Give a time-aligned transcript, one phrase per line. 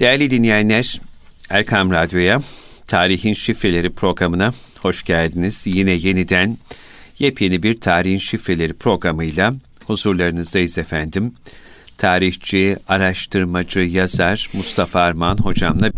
[0.00, 1.00] Değerli dinleyenler,
[1.50, 2.40] Erkam Radyo'ya,
[2.86, 5.66] Tarihin Şifreleri programına hoş geldiniz.
[5.66, 6.58] Yine yeniden
[7.18, 9.54] yepyeni bir Tarihin Şifreleri programıyla
[9.86, 11.34] huzurlarınızdayız efendim.
[11.98, 15.90] Tarihçi, araştırmacı, yazar Mustafa Arman hocamla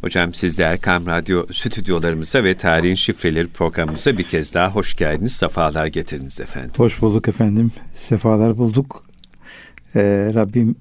[0.00, 5.32] Hocam siz de Erkam Radyo stüdyolarımıza ve Tarihin Şifreleri programımıza bir kez daha hoş geldiniz.
[5.32, 6.72] Sefalar getirdiniz efendim.
[6.76, 7.72] Hoş bulduk efendim.
[7.94, 9.04] Sefalar bulduk.
[9.94, 10.76] Ee, Rabbim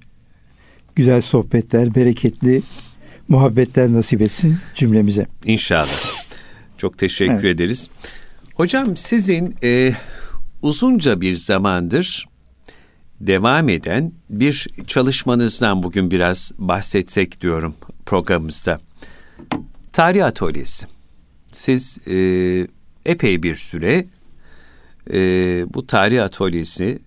[0.96, 2.62] güzel sohbetler, bereketli
[3.28, 5.28] muhabbetler nasip etsin cümlemize.
[5.46, 6.16] İnşallah.
[6.78, 7.56] Çok teşekkür evet.
[7.56, 7.90] ederiz.
[8.56, 9.94] Hocam sizin e,
[10.62, 12.28] uzunca bir zamandır
[13.20, 18.80] devam eden bir çalışmanızdan bugün biraz bahsetsek diyorum programımızda.
[19.94, 20.88] Tarih Atölyesi.
[21.54, 22.16] Siz e,
[23.06, 24.06] epey bir süre
[25.14, 25.20] e,
[25.74, 27.00] bu tarih atölyesi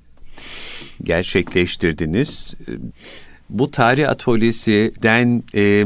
[1.03, 2.55] gerçekleştirdiniz.
[3.51, 5.85] Bu tarih atölyesinden e,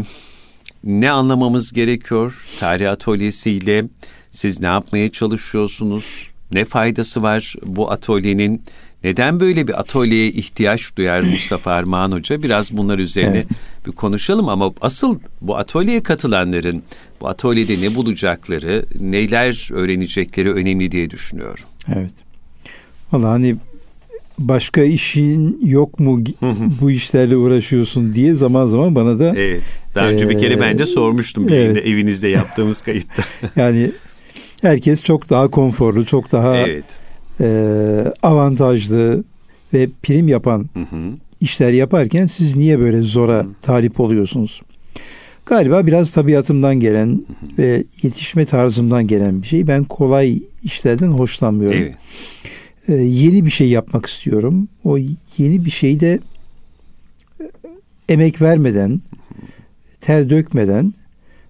[0.84, 2.46] ne anlamamız gerekiyor?
[2.58, 3.84] Tarih atölyesiyle
[4.30, 6.28] siz ne yapmaya çalışıyorsunuz?
[6.52, 8.62] Ne faydası var bu atölyenin?
[9.04, 12.42] Neden böyle bir atölyeye ihtiyaç duyar Mustafa Armağan Hoca?
[12.42, 13.48] Biraz bunlar üzerine evet.
[13.86, 16.82] bir konuşalım ama asıl bu atölyeye katılanların
[17.20, 21.64] bu atölyede ne bulacakları, neler öğrenecekleri önemli diye düşünüyorum.
[21.94, 22.14] Evet.
[23.12, 23.56] Valla hani
[24.38, 26.24] başka işin yok mu
[26.80, 29.62] bu işlerle uğraşıyorsun diye zaman zaman bana da Evet.
[29.94, 31.86] Daha önce ee, bir kere ben de sormuştum bir evet.
[31.86, 33.22] evinizde yaptığımız kayıtta.
[33.56, 33.92] yani
[34.62, 36.84] herkes çok daha konforlu, çok daha evet.
[37.40, 37.48] e,
[38.22, 39.24] avantajlı
[39.74, 41.12] ve prim yapan hı hı.
[41.40, 44.62] işler yaparken siz niye böyle zora talip oluyorsunuz?
[45.46, 47.58] Galiba biraz tabiatımdan gelen hı hı.
[47.58, 49.66] ve yetişme tarzımdan gelen bir şey.
[49.66, 51.78] Ben kolay işlerden hoşlanmıyorum.
[51.78, 51.96] Evet.
[52.88, 54.68] Ee, yeni bir şey yapmak istiyorum.
[54.84, 54.98] O
[55.38, 56.18] yeni bir şeyi de
[57.40, 57.44] e,
[58.08, 59.00] emek vermeden,
[60.00, 60.94] ter dökmeden,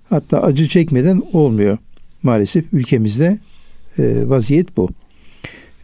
[0.09, 1.78] hatta acı çekmeden olmuyor.
[2.22, 3.39] Maalesef ülkemizde
[3.98, 4.89] e, vaziyet bu.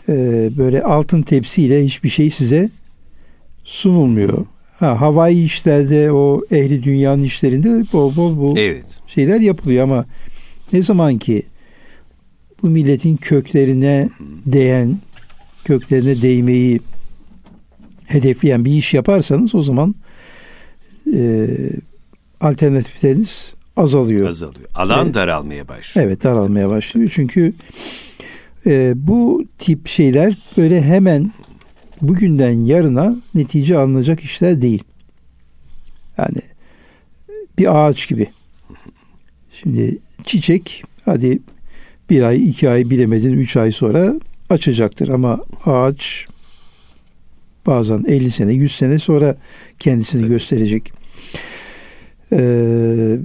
[0.09, 0.14] E,
[0.57, 2.70] böyle altın tepsiyle hiçbir şey size
[3.64, 4.47] sunulmuyor.
[4.75, 9.01] Ha, havai işlerde o ehli dünyanın işlerinde bol bol bu evet.
[9.07, 10.05] şeyler yapılıyor ama
[10.73, 11.43] ne zaman ki
[12.63, 14.09] bu milletin köklerine
[14.47, 14.97] değen
[15.64, 16.80] köklerine değmeyi
[18.05, 19.95] hedefleyen bir iş yaparsanız o zaman
[21.14, 21.48] e,
[22.41, 24.29] alternatifleriniz azalıyor.
[24.29, 24.69] Azalıyor.
[24.75, 25.14] Alan evet.
[25.14, 26.07] daralmaya başlıyor.
[26.07, 27.11] Evet daralmaya başlıyor.
[27.14, 27.52] Çünkü
[28.67, 31.33] e, bu tip şeyler böyle hemen
[32.02, 34.83] bugünden yarına netice alınacak işler değil.
[36.19, 36.39] Yani
[37.58, 38.27] bir ağaç gibi.
[39.52, 41.39] Şimdi çiçek hadi
[42.11, 44.14] bir ay, iki ay bilemedin, üç ay sonra
[44.55, 46.27] açacaktır ama ağaç
[47.67, 49.37] bazen 50 sene 100 sene sonra
[49.79, 50.31] kendisini evet.
[50.31, 50.92] gösterecek.
[52.33, 53.19] Ee,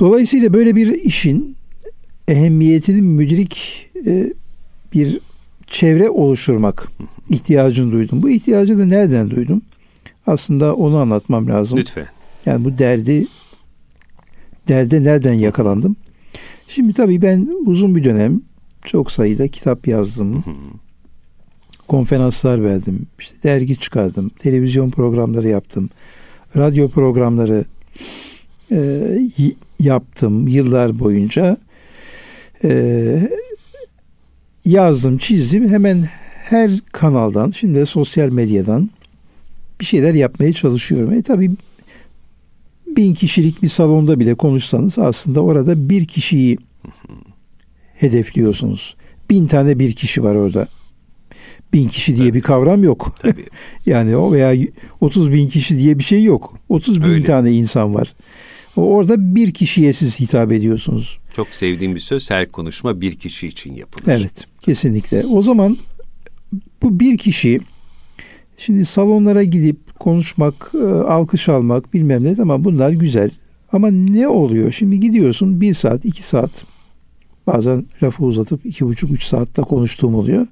[0.00, 1.56] dolayısıyla böyle bir işin
[2.28, 4.32] ehemmiyetini müdrik e,
[4.94, 5.20] bir
[5.66, 6.88] çevre oluşturmak
[7.30, 8.22] ihtiyacını duydum.
[8.22, 9.62] Bu ihtiyacı da nereden duydum?
[10.26, 11.78] Aslında onu anlatmam lazım.
[11.78, 12.06] Lütfen.
[12.46, 13.26] Yani bu derdi
[14.68, 15.96] derde nereden yakalandım?
[16.68, 18.40] Şimdi tabii ben uzun bir dönem
[18.84, 20.44] çok sayıda kitap yazdım.
[21.88, 23.06] Konferanslar verdim.
[23.18, 24.28] İşte dergi çıkardım.
[24.28, 25.90] Televizyon programları yaptım.
[26.56, 27.64] Radyo programları
[28.72, 29.02] e,
[29.80, 31.56] yaptım yıllar boyunca.
[32.64, 33.30] E,
[34.64, 35.68] yazdım, çizdim.
[35.68, 36.08] Hemen
[36.44, 38.90] her kanaldan, şimdi de sosyal medyadan
[39.80, 41.12] bir şeyler yapmaya çalışıyorum.
[41.12, 41.50] E tabii
[42.86, 46.58] bin kişilik bir salonda bile konuşsanız aslında orada bir kişiyi
[47.94, 48.96] hedefliyorsunuz.
[49.30, 50.68] Bin tane bir kişi var orada.
[51.72, 52.38] Bin kişi diye Tabii.
[52.38, 53.16] bir kavram yok.
[53.22, 53.46] Tabii.
[53.86, 54.66] yani o veya
[55.00, 56.58] 30 bin kişi diye bir şey yok.
[56.68, 57.24] 30 bin Öyle.
[57.24, 58.14] tane insan var.
[58.76, 61.18] Orada bir kişiye siz hitap ediyorsunuz.
[61.36, 64.12] Çok sevdiğim bir söz her konuşma bir kişi için yapılır.
[64.12, 65.26] Evet kesinlikle.
[65.26, 65.76] O zaman
[66.82, 67.60] bu bir kişi
[68.56, 73.30] şimdi salonlara gidip konuşmak, e, alkış almak bilmem ne ama bunlar güzel.
[73.72, 74.72] Ama ne oluyor?
[74.72, 76.64] Şimdi gidiyorsun bir saat, iki saat
[77.46, 80.46] Bazen lafı uzatıp iki buçuk üç saatte konuştuğum oluyor.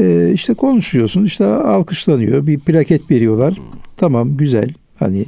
[0.00, 3.54] Ee, işte konuşuyorsun işte alkışlanıyor bir plaket veriyorlar.
[3.96, 4.68] Tamam güzel
[4.98, 5.24] hani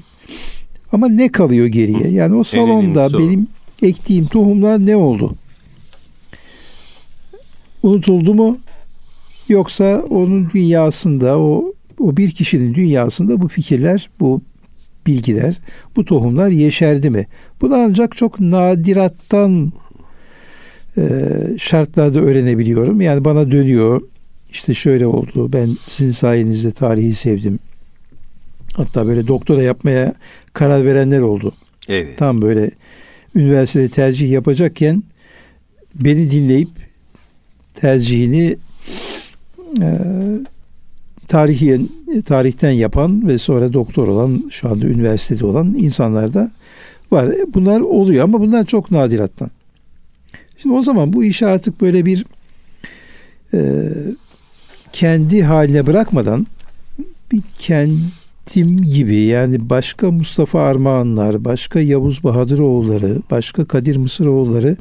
[0.92, 2.08] ama ne kalıyor geriye?
[2.08, 3.46] Yani o salonda benim
[3.82, 5.34] ektiğim tohumlar ne oldu?
[7.82, 8.58] Unutuldu mu?
[9.48, 14.40] Yoksa onun dünyasında o o bir kişinin dünyasında bu fikirler, bu
[15.06, 15.60] bilgiler,
[15.96, 17.26] bu tohumlar yeşerdi mi?
[17.60, 19.72] Bunu ancak çok nadirattan
[21.58, 23.00] şartlarda öğrenebiliyorum.
[23.00, 24.02] Yani bana dönüyor.
[24.50, 25.52] İşte şöyle oldu.
[25.52, 27.58] Ben sizin sayenizde tarihi sevdim.
[28.74, 30.14] Hatta böyle doktora yapmaya
[30.52, 31.52] karar verenler oldu.
[31.88, 32.18] Evet.
[32.18, 32.70] Tam böyle
[33.34, 35.02] üniversitede tercih yapacakken
[35.94, 36.68] beni dinleyip
[37.74, 38.56] tercihini
[39.82, 39.90] e,
[41.28, 41.80] tarihi
[42.24, 46.50] tarihten yapan ve sonra doktor olan şu anda üniversitede olan insanlar da
[47.10, 47.34] var.
[47.54, 49.50] Bunlar oluyor ama bunlar çok nadirattan.
[50.66, 52.26] Şimdi o zaman bu işi artık böyle bir
[53.54, 53.88] e,
[54.92, 56.46] kendi haline bırakmadan
[57.32, 64.76] bir kendim gibi yani başka Mustafa Armağanlar, başka Yavuz Bahadıroğulları, başka Kadir Mısıroğulları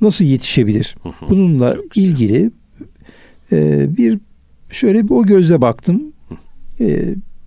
[0.00, 0.96] nasıl yetişebilir?
[1.28, 2.50] Bununla ilgili
[3.52, 4.18] e, bir
[4.70, 6.02] şöyle bir o gözle baktım.
[6.80, 6.86] E,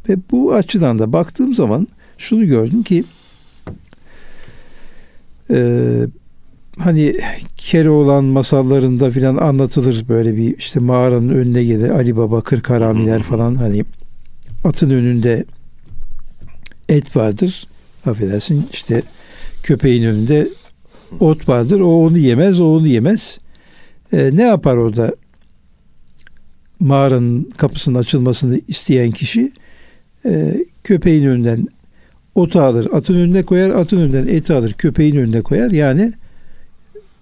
[0.09, 1.87] ve bu açıdan da baktığım zaman
[2.17, 3.03] şunu gördüm ki
[5.49, 5.57] e,
[6.79, 7.15] hani
[7.57, 13.55] Keloğlan masallarında filan anlatılır böyle bir işte mağaranın önüne gelir Ali Baba kırk haramiler falan
[13.55, 13.85] hani
[14.63, 15.45] atın önünde
[16.89, 17.67] et vardır
[18.05, 19.01] affedersin işte
[19.63, 20.47] köpeğin önünde
[21.19, 23.39] ot vardır o onu yemez o onu yemez.
[24.13, 25.15] E, ne yapar orada?
[26.79, 29.51] Mağaranın kapısının açılmasını isteyen kişi
[30.25, 31.67] e, köpeğin önünden
[32.35, 35.71] otu alır atın önüne koyar atın önünden eti alır köpeğin önüne koyar.
[35.71, 36.13] Yani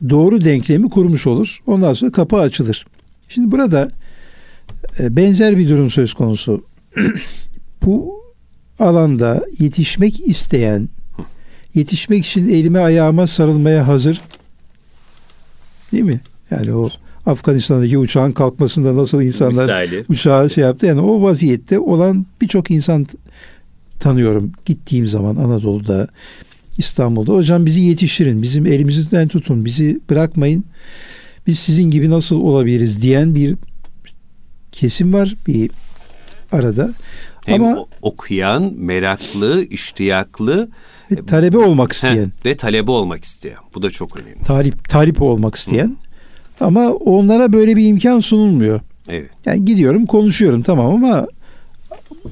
[0.10, 1.60] doğru denklemi kurmuş olur.
[1.68, 2.86] Ondan sonra kapı açılır.
[3.30, 3.92] Şimdi burada
[5.00, 6.64] e, benzer bir durum söz konusu.
[7.86, 8.14] Bu
[8.80, 10.90] alanda yetişmek isteyen,
[11.74, 14.22] yetişmek için elime ayağıma sarılmaya hazır
[15.92, 16.22] değil mi?
[16.52, 16.90] Yani o
[17.26, 20.06] Afganistan'daki uçağın kalkmasında nasıl insanlar Misali.
[20.10, 20.86] uçağı şey yaptı.
[20.86, 23.08] Yani o vaziyette olan birçok insan
[24.00, 26.08] tanıyorum gittiğim zaman Anadolu'da
[26.78, 27.34] İstanbul'da.
[27.34, 30.64] Hocam bizi yetiştirin, bizim elimizden tutun, bizi bırakmayın.
[31.48, 33.56] Biz sizin gibi nasıl olabiliriz diyen bir
[34.72, 35.72] kesim var bir
[36.52, 36.94] arada.
[37.46, 40.70] Hem Ama okuyan, meraklı, iştiyaklı
[41.12, 43.58] ve talebe olmak isteyen he, ve talebe olmak isteyen.
[43.76, 44.44] Bu da çok önemli.
[44.44, 45.98] Talip talip olmak isteyen.
[46.60, 46.66] Hı.
[46.66, 48.80] Ama onlara böyle bir imkan sunulmuyor.
[49.08, 49.30] Evet.
[49.46, 51.28] Yani gidiyorum, konuşuyorum tamam ama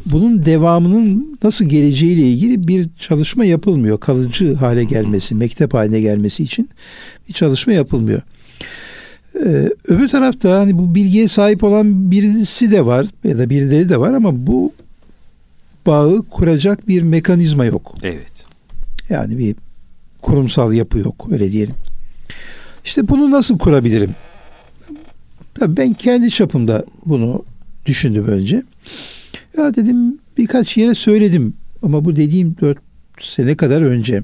[0.05, 3.99] bunun devamının nasıl geleceğiyle ilgili bir çalışma yapılmıyor.
[3.99, 6.69] Kalıcı hale gelmesi, mektep haline gelmesi için
[7.27, 8.21] bir çalışma yapılmıyor.
[9.45, 13.99] Ee, öbür tarafta hani bu bilgiye sahip olan birisi de var ya da birileri de
[13.99, 14.73] var ama bu
[15.87, 17.95] bağı kuracak bir mekanizma yok.
[18.03, 18.45] Evet.
[19.09, 19.55] Yani bir
[20.21, 21.75] kurumsal yapı yok öyle diyelim.
[22.85, 24.11] İşte bunu nasıl kurabilirim?
[25.61, 27.45] Ben kendi çapımda bunu
[27.85, 28.63] düşündüm önce.
[29.57, 32.77] Ya dedim birkaç yere söyledim ama bu dediğim dört
[33.19, 34.23] sene kadar önce.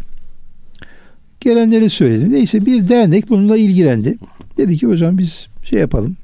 [1.39, 2.31] Gelenlere söyledim.
[2.31, 4.17] Neyse bir dernek bununla ilgilendi.
[4.57, 6.17] Dedi ki hocam biz şey yapalım.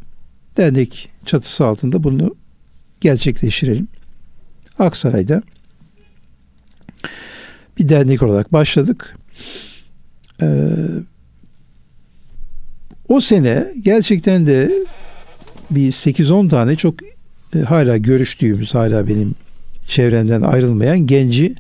[0.58, 2.36] Dernek çatısı altında bunu
[3.02, 3.88] gerçekleştirelim.
[4.80, 5.42] Aksaray'da
[7.80, 9.18] bir dernek olarak başladık.
[10.42, 10.76] Ee,
[13.08, 14.72] o sene gerçekten de
[15.72, 16.96] bir 8-10 tane çok
[17.56, 19.36] e, hala görüştüğümüz, hala benim
[19.88, 21.56] çevremden ayrılmayan genci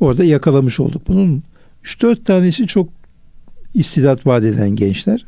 [0.00, 1.02] orada yakalamış olduk.
[1.08, 1.42] Bunun
[1.84, 2.88] 3-4 tanesi çok
[3.74, 5.24] istidat vaat eden gençler.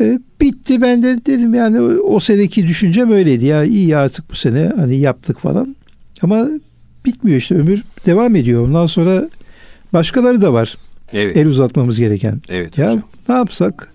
[0.00, 4.72] E, bitti ben de dedim yani o seneki düşüncem öyleydi ya iyi artık bu sene
[4.76, 5.76] hani yaptık falan.
[6.22, 6.48] Ama
[7.06, 8.66] bitmiyor işte ömür devam ediyor.
[8.66, 9.28] Ondan sonra
[9.92, 10.76] başkaları da var.
[11.12, 11.36] Evet.
[11.36, 12.40] El uzatmamız gereken.
[12.48, 13.02] Evet ya hocam.
[13.28, 13.92] ne yapsak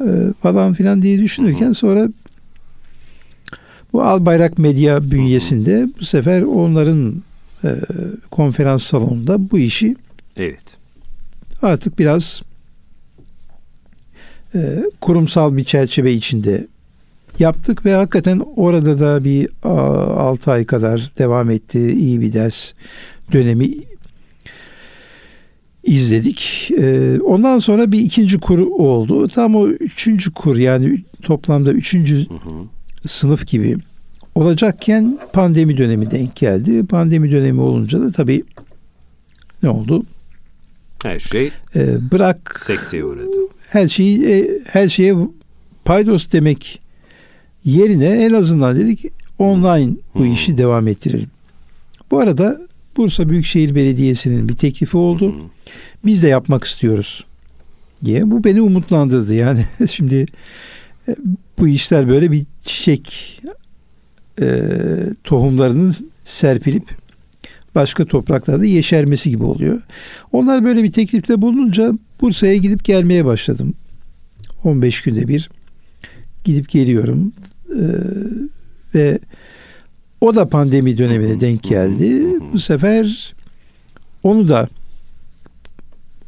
[0.00, 0.06] e,
[0.42, 1.74] falan filan diye düşünürken Hı-hı.
[1.74, 2.08] sonra
[3.92, 7.22] bu Albayrak Medya bünyesinde bu sefer onların
[7.64, 7.70] e,
[8.30, 9.96] konferans salonunda bu işi
[10.38, 10.76] evet.
[11.62, 12.42] artık biraz
[14.54, 16.66] e, kurumsal bir çerçeve içinde
[17.38, 21.92] yaptık ve hakikaten orada da bir 6 ay kadar devam etti.
[21.92, 22.72] iyi bir ders
[23.32, 23.68] dönemi
[25.84, 26.70] izledik.
[26.78, 29.28] E, ondan sonra bir ikinci kur oldu.
[29.28, 33.76] Tam o üçüncü kur yani toplamda üçüncü hı hı sınıf gibi
[34.34, 36.86] olacakken pandemi dönemi denk geldi.
[36.86, 38.44] Pandemi dönemi olunca da tabii
[39.62, 40.06] ne oldu?
[41.02, 43.36] Her şey ee, bırak sekteye uğradı.
[43.68, 45.14] Her şeyi e, her şeye
[45.84, 46.80] paydos demek
[47.64, 49.04] yerine en azından dedik
[49.38, 51.30] online bu işi devam ettirelim.
[52.10, 52.60] Bu arada
[52.96, 55.34] Bursa Büyükşehir Belediyesi'nin bir teklifi oldu.
[56.04, 57.24] Biz de yapmak istiyoruz
[58.04, 58.30] diye.
[58.30, 59.34] Bu beni umutlandırdı.
[59.34, 60.26] Yani şimdi
[61.58, 63.40] bu işler böyle bir çiçek
[64.40, 64.46] e,
[65.24, 65.94] tohumlarının
[66.24, 67.02] serpilip
[67.74, 69.80] başka topraklarda yeşermesi gibi oluyor.
[70.32, 73.74] Onlar böyle bir teklifte bulununca Bursa'ya gidip gelmeye başladım.
[74.64, 75.50] 15 günde bir
[76.44, 77.32] gidip geliyorum.
[77.70, 77.82] Ee,
[78.94, 79.18] ve
[80.20, 82.26] o da pandemi dönemine denk geldi.
[82.52, 83.34] Bu sefer
[84.22, 84.68] onu da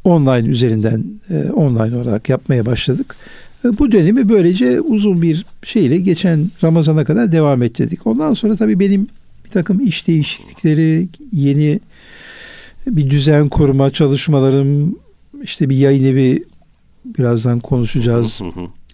[0.03, 3.15] online üzerinden e, online olarak yapmaya başladık.
[3.65, 8.07] E, bu dönemi böylece uzun bir şeyle geçen Ramazan'a kadar devam ettirdik.
[8.07, 9.07] Ondan sonra tabii benim
[9.45, 11.79] bir takım iş değişiklikleri, yeni
[12.87, 14.99] bir düzen kurma çalışmalarım,
[15.43, 16.43] işte bir yayın evi
[17.05, 18.41] birazdan konuşacağız.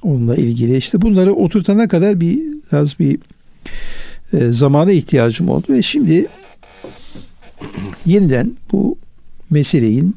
[0.04, 2.40] Onunla ilgili işte bunları oturtana kadar bir
[2.72, 3.20] biraz bir
[4.34, 6.28] e, zamana ihtiyacım oldu ve şimdi
[8.06, 8.98] yeniden bu
[9.50, 10.16] meseleyin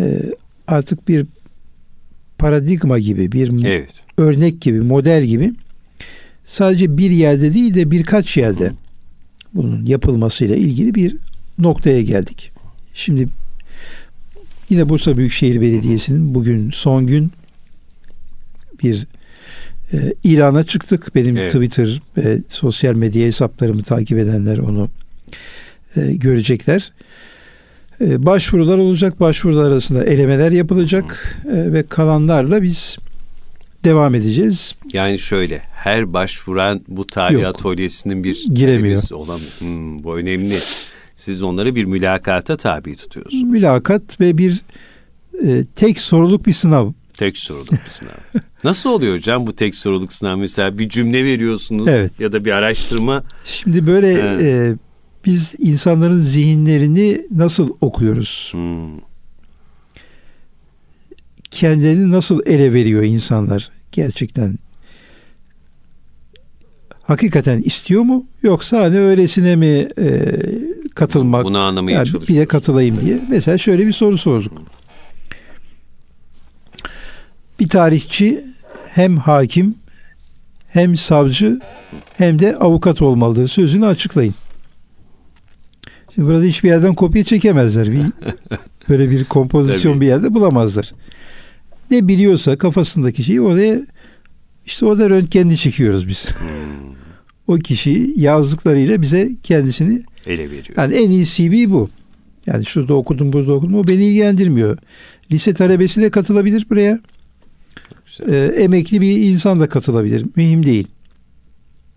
[0.00, 0.22] e,
[0.66, 1.26] artık bir
[2.44, 3.90] paradigma gibi, bir evet.
[4.18, 5.52] örnek gibi, model gibi
[6.44, 8.72] sadece bir yerde değil de birkaç yerde
[9.54, 11.16] bunun yapılmasıyla ilgili bir
[11.58, 12.52] noktaya geldik.
[12.94, 13.26] Şimdi
[14.70, 17.32] yine Bursa Büyükşehir Belediyesi'nin bugün son gün
[18.82, 19.06] bir
[19.92, 21.14] e, ilana çıktık.
[21.14, 21.52] Benim evet.
[21.52, 24.90] Twitter ve sosyal medya hesaplarımı takip edenler onu
[25.96, 26.92] e, görecekler.
[28.00, 29.20] E, başvurular olacak.
[29.20, 32.98] Başvurular arasında elemeler yapılacak e, ve kalanlarla biz
[33.84, 34.74] devam edeceğiz.
[34.92, 37.44] Yani şöyle her başvuran bu tarih Yok.
[37.44, 39.10] atölyesinin bir giremiyor.
[39.12, 39.50] Olamıyor.
[39.58, 40.58] Hmm, bu önemli.
[41.16, 43.42] Siz onları bir mülakata tabi tutuyorsunuz.
[43.42, 44.62] Mülakat ve bir
[45.44, 46.92] e, tek soruluk bir sınav.
[47.14, 48.10] Tek soruluk bir sınav.
[48.64, 50.36] Nasıl oluyor hocam bu tek soruluk sınav?
[50.36, 52.20] Mesela bir cümle veriyorsunuz evet.
[52.20, 53.24] ya da bir araştırma.
[53.44, 54.74] Şimdi böyle e,
[55.24, 58.48] biz insanların zihinlerini nasıl okuyoruz?
[58.52, 59.00] Hmm.
[61.50, 64.58] Kendilerini nasıl ele veriyor insanlar gerçekten?
[67.02, 68.26] Hakikaten istiyor mu?
[68.42, 70.20] Yoksa hani öylesine mi e,
[70.94, 71.44] katılmak?
[71.44, 73.18] Bunu anlamaya yani Bir de katılayım diye.
[73.30, 74.52] Mesela şöyle bir soru sorduk.
[77.60, 78.44] Bir tarihçi
[78.88, 79.74] hem hakim
[80.68, 81.60] hem savcı
[82.18, 83.48] hem de avukat olmalıdır.
[83.48, 84.34] Sözünü açıklayın.
[86.14, 87.92] Şimdi burada hiçbir yerden kopya çekemezler.
[87.92, 88.00] Bir,
[88.88, 90.92] böyle bir kompozisyon bir yerde bulamazlar.
[91.90, 93.80] Ne biliyorsa kafasındaki şeyi oraya
[94.66, 96.30] işte orada röntgenini çekiyoruz biz.
[96.30, 96.48] Hmm.
[97.54, 100.76] o kişi yazdıklarıyla bize kendisini ele veriyor.
[100.76, 101.90] Yani en iyi CV bu.
[102.46, 104.78] Yani şurada okudum burada okudum o beni ilgilendirmiyor.
[105.32, 107.00] Lise talebesi de katılabilir buraya.
[108.28, 110.26] Ee, emekli bir insan da katılabilir.
[110.36, 110.86] Mühim değil.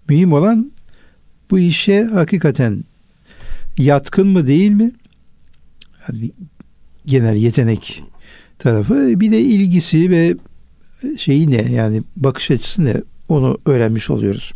[0.09, 0.71] Mühim olan
[1.51, 2.83] bu işe hakikaten
[3.77, 4.91] yatkın mı değil mi?
[6.07, 6.31] Yani
[7.05, 8.03] genel yetenek
[8.59, 10.35] tarafı bir de ilgisi ve
[11.17, 12.93] şeyi ne yani bakış açısı ne
[13.29, 14.53] onu öğrenmiş oluyoruz.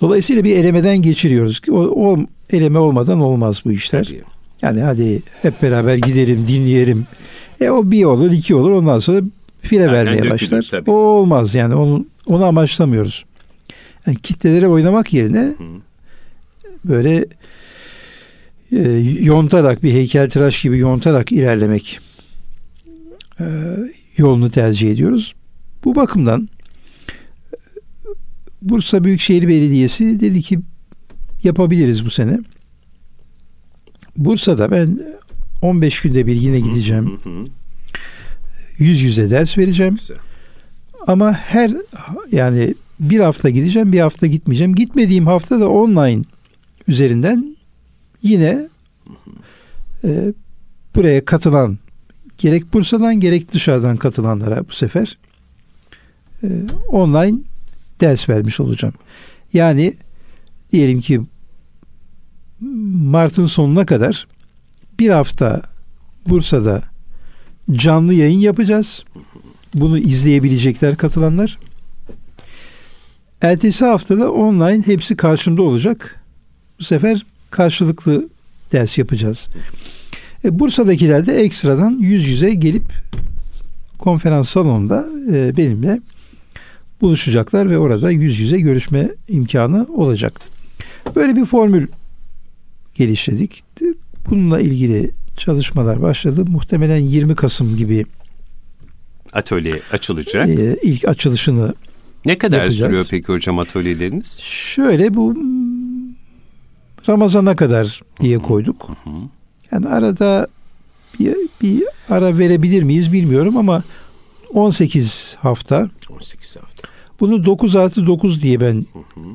[0.00, 4.12] Dolayısıyla bir elemeden geçiriyoruz ki o, o eleme olmadan olmaz bu işler.
[4.62, 7.06] Yani hadi hep beraber gidelim dinleyelim.
[7.60, 9.22] E o bir olur iki olur ondan sonra
[9.60, 10.68] file Zaten vermeye başlar.
[10.70, 10.90] Tabii.
[10.90, 13.24] O olmaz yani onu, onu amaçlamıyoruz.
[14.06, 15.54] Yani kitlelere oynamak yerine
[16.84, 17.26] böyle
[18.72, 18.78] e,
[19.22, 22.00] yontarak bir heykeltıraş gibi yontarak ilerlemek
[23.40, 23.44] e,
[24.16, 25.34] yolunu tercih ediyoruz.
[25.84, 26.48] Bu bakımdan
[27.52, 27.56] e,
[28.62, 30.60] Bursa Büyükşehir Belediyesi dedi ki
[31.42, 32.38] yapabiliriz bu sene.
[34.16, 35.00] Bursa'da ben
[35.62, 37.18] 15 günde bir yine gideceğim.
[38.78, 39.96] Yüz yüze ders vereceğim.
[41.06, 41.70] Ama her
[42.32, 44.74] yani bir hafta gideceğim, bir hafta gitmeyeceğim.
[44.74, 46.22] Gitmediğim hafta da online
[46.90, 47.56] üzerinden
[48.22, 48.68] yine
[50.04, 50.32] e,
[50.94, 51.78] buraya katılan
[52.38, 55.18] gerek Bursa'dan gerek dışarıdan katılanlara bu sefer
[56.42, 56.48] e,
[56.88, 57.38] online
[58.00, 58.94] ders vermiş olacağım.
[59.52, 59.94] Yani
[60.72, 61.20] diyelim ki
[62.94, 64.26] Mart'ın sonuna kadar
[64.98, 65.62] bir hafta
[66.28, 66.82] Bursa'da
[67.72, 69.04] canlı yayın yapacağız.
[69.74, 71.58] Bunu izleyebilecekler katılanlar.
[73.40, 76.19] Ertesi haftada online hepsi karşımda olacak.
[76.80, 78.28] Bu sefer karşılıklı
[78.72, 79.48] ders yapacağız.
[80.44, 82.84] E, Bursa'dakiler de ekstradan yüz yüze gelip
[83.98, 86.00] konferans salonunda e, benimle
[87.00, 90.40] buluşacaklar ve orada yüz yüze görüşme imkanı olacak.
[91.16, 91.86] Böyle bir formül
[92.94, 93.64] geliştirdik.
[94.30, 96.44] Bununla ilgili çalışmalar başladı.
[96.44, 98.06] Muhtemelen 20 Kasım gibi
[99.32, 100.48] atölye açılacak.
[100.48, 101.74] E, ilk açılışını
[102.24, 102.80] ne kadar yapacağız.
[102.80, 104.40] sürüyor peki hocam atölyeleriniz?
[104.42, 105.34] Şöyle bu
[107.08, 108.90] Ramazana kadar diye koyduk.
[109.72, 110.46] Yani arada
[111.20, 113.82] bir, bir ara verebilir miyiz bilmiyorum ama
[114.54, 115.88] 18 hafta.
[116.10, 116.88] 18 hafta.
[117.20, 118.86] Bunu 9 artı 9 diye ben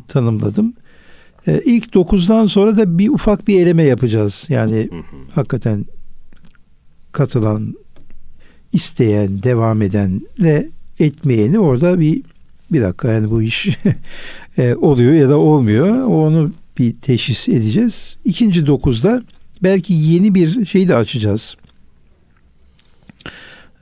[0.08, 0.74] tanımladım.
[1.48, 4.46] Ee, ilk 9'dan sonra da bir ufak bir eleme yapacağız.
[4.50, 4.90] Yani
[5.36, 5.86] hakikaten
[7.12, 7.76] katılan,
[8.74, 10.70] isteyen, devam edenle
[11.00, 12.22] etmeyeni orada bir
[12.72, 13.78] bir dakika yani bu iş
[14.58, 16.04] e, oluyor ya da olmuyor.
[16.04, 18.18] Onu bir teşhis edeceğiz.
[18.26, 19.24] İkinci dokuzda
[19.64, 21.56] belki yeni bir şey de açacağız.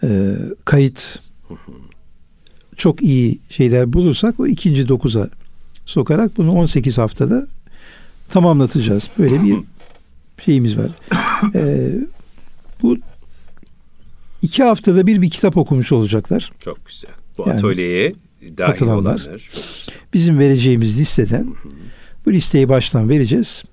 [0.03, 0.35] e,
[0.65, 1.21] kayıt
[2.77, 5.29] çok iyi şeyler bulursak o ikinci dokuza
[5.85, 7.47] sokarak bunu 18 haftada
[8.29, 9.09] tamamlatacağız.
[9.19, 9.57] Böyle bir
[10.45, 10.89] şeyimiz var.
[11.55, 11.91] Ee,
[12.81, 12.97] bu
[14.41, 16.51] iki haftada bir bir kitap okumuş olacaklar.
[16.59, 17.11] Çok güzel.
[17.37, 18.15] Bu yani, atölyeye
[18.57, 19.21] dahil katılanlar.
[19.21, 19.49] Olanlar.
[20.13, 21.55] Bizim vereceğimiz listeden
[22.25, 23.63] bu listeyi baştan vereceğiz.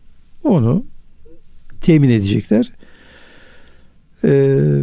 [0.45, 0.85] Onu
[1.80, 2.71] temin edecekler.
[4.25, 4.83] Ee,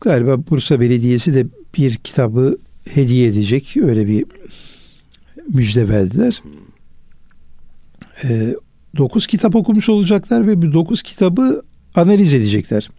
[0.00, 1.46] galiba Bursa Belediyesi de
[1.78, 2.58] bir kitabı
[2.90, 3.76] hediye edecek.
[3.76, 4.24] Öyle bir
[5.48, 6.42] müjde verdiler.
[8.24, 8.54] Ee,
[8.96, 11.62] dokuz kitap okumuş olacaklar ve bu dokuz kitabı
[11.94, 12.90] analiz edecekler.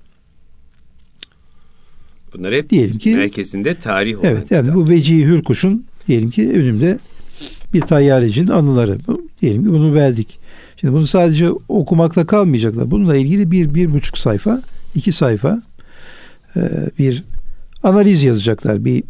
[2.33, 4.75] Bunlar hep diyelim ki merkezinde tarih olan Evet yani kitap.
[4.75, 6.99] bu Vecihi Hürkuş'un diyelim ki önümde
[7.73, 8.97] bir tayyarecinin anıları.
[9.41, 10.39] Diyelim ki bunu verdik.
[10.75, 12.91] Şimdi bunu sadece okumakla kalmayacaklar.
[12.91, 14.61] Bununla ilgili bir, bir buçuk sayfa,
[14.95, 15.61] iki sayfa
[16.55, 16.61] e,
[16.99, 17.23] bir
[17.83, 18.85] analiz yazacaklar.
[18.85, 19.03] Bir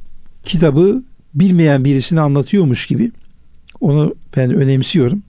[0.43, 3.11] kitabı bilmeyen birisini anlatıyormuş gibi.
[3.81, 5.23] Onu ben önemsiyorum.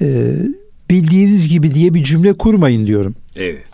[0.00, 0.36] E,
[0.90, 3.14] bildiğiniz gibi diye bir cümle kurmayın diyorum.
[3.36, 3.64] Evet.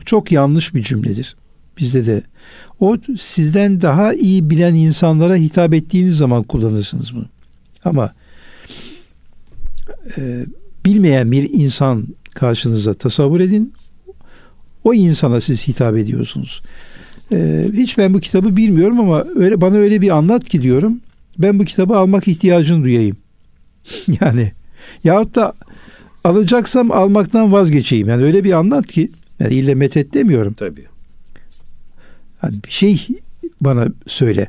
[0.00, 1.36] Bu çok yanlış bir cümledir.
[1.78, 2.22] Bizde de.
[2.80, 7.26] O sizden daha iyi bilen insanlara hitap ettiğiniz zaman kullanırsınız bunu.
[7.88, 8.12] Ama
[10.16, 10.46] e,
[10.84, 13.72] bilmeyen bir insan karşınıza tasavvur edin.
[14.84, 16.62] O insana siz hitap ediyorsunuz.
[17.32, 21.00] Ee, hiç ben bu kitabı bilmiyorum ama öyle bana öyle bir anlat ki diyorum.
[21.38, 23.16] Ben bu kitabı almak ihtiyacını duyayım.
[24.20, 24.52] yani
[25.04, 25.52] yahut da
[26.24, 28.08] alacaksam almaktan vazgeçeyim.
[28.08, 30.52] Yani öyle bir anlat ki yani ille metet demiyorum.
[30.52, 30.86] Tabii.
[32.42, 33.06] Yani bir şey
[33.60, 34.48] bana söyle.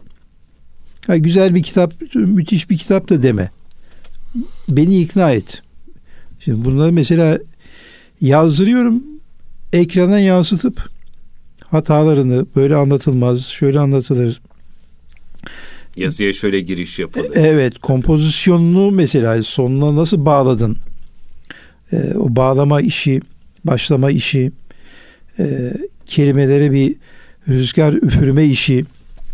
[1.10, 3.50] Ha, güzel bir kitap, müthiş bir kitap da deme.
[4.70, 5.62] Beni ikna et.
[6.40, 7.40] Şimdi bunları mesela
[8.22, 9.04] yazdırıyorum.
[9.74, 10.90] Ekrana yansıtıp
[11.66, 14.42] hatalarını böyle anlatılmaz, şöyle anlatılır.
[15.96, 17.32] Yazıya şöyle giriş yapılır.
[17.34, 20.78] Evet, kompozisyonunu mesela sonuna nasıl bağladın?
[21.92, 23.22] Ee, o bağlama işi,
[23.66, 24.52] başlama işi,
[25.40, 25.74] e,
[26.06, 26.96] kelimelere bir
[27.48, 28.86] rüzgar üfürme işi.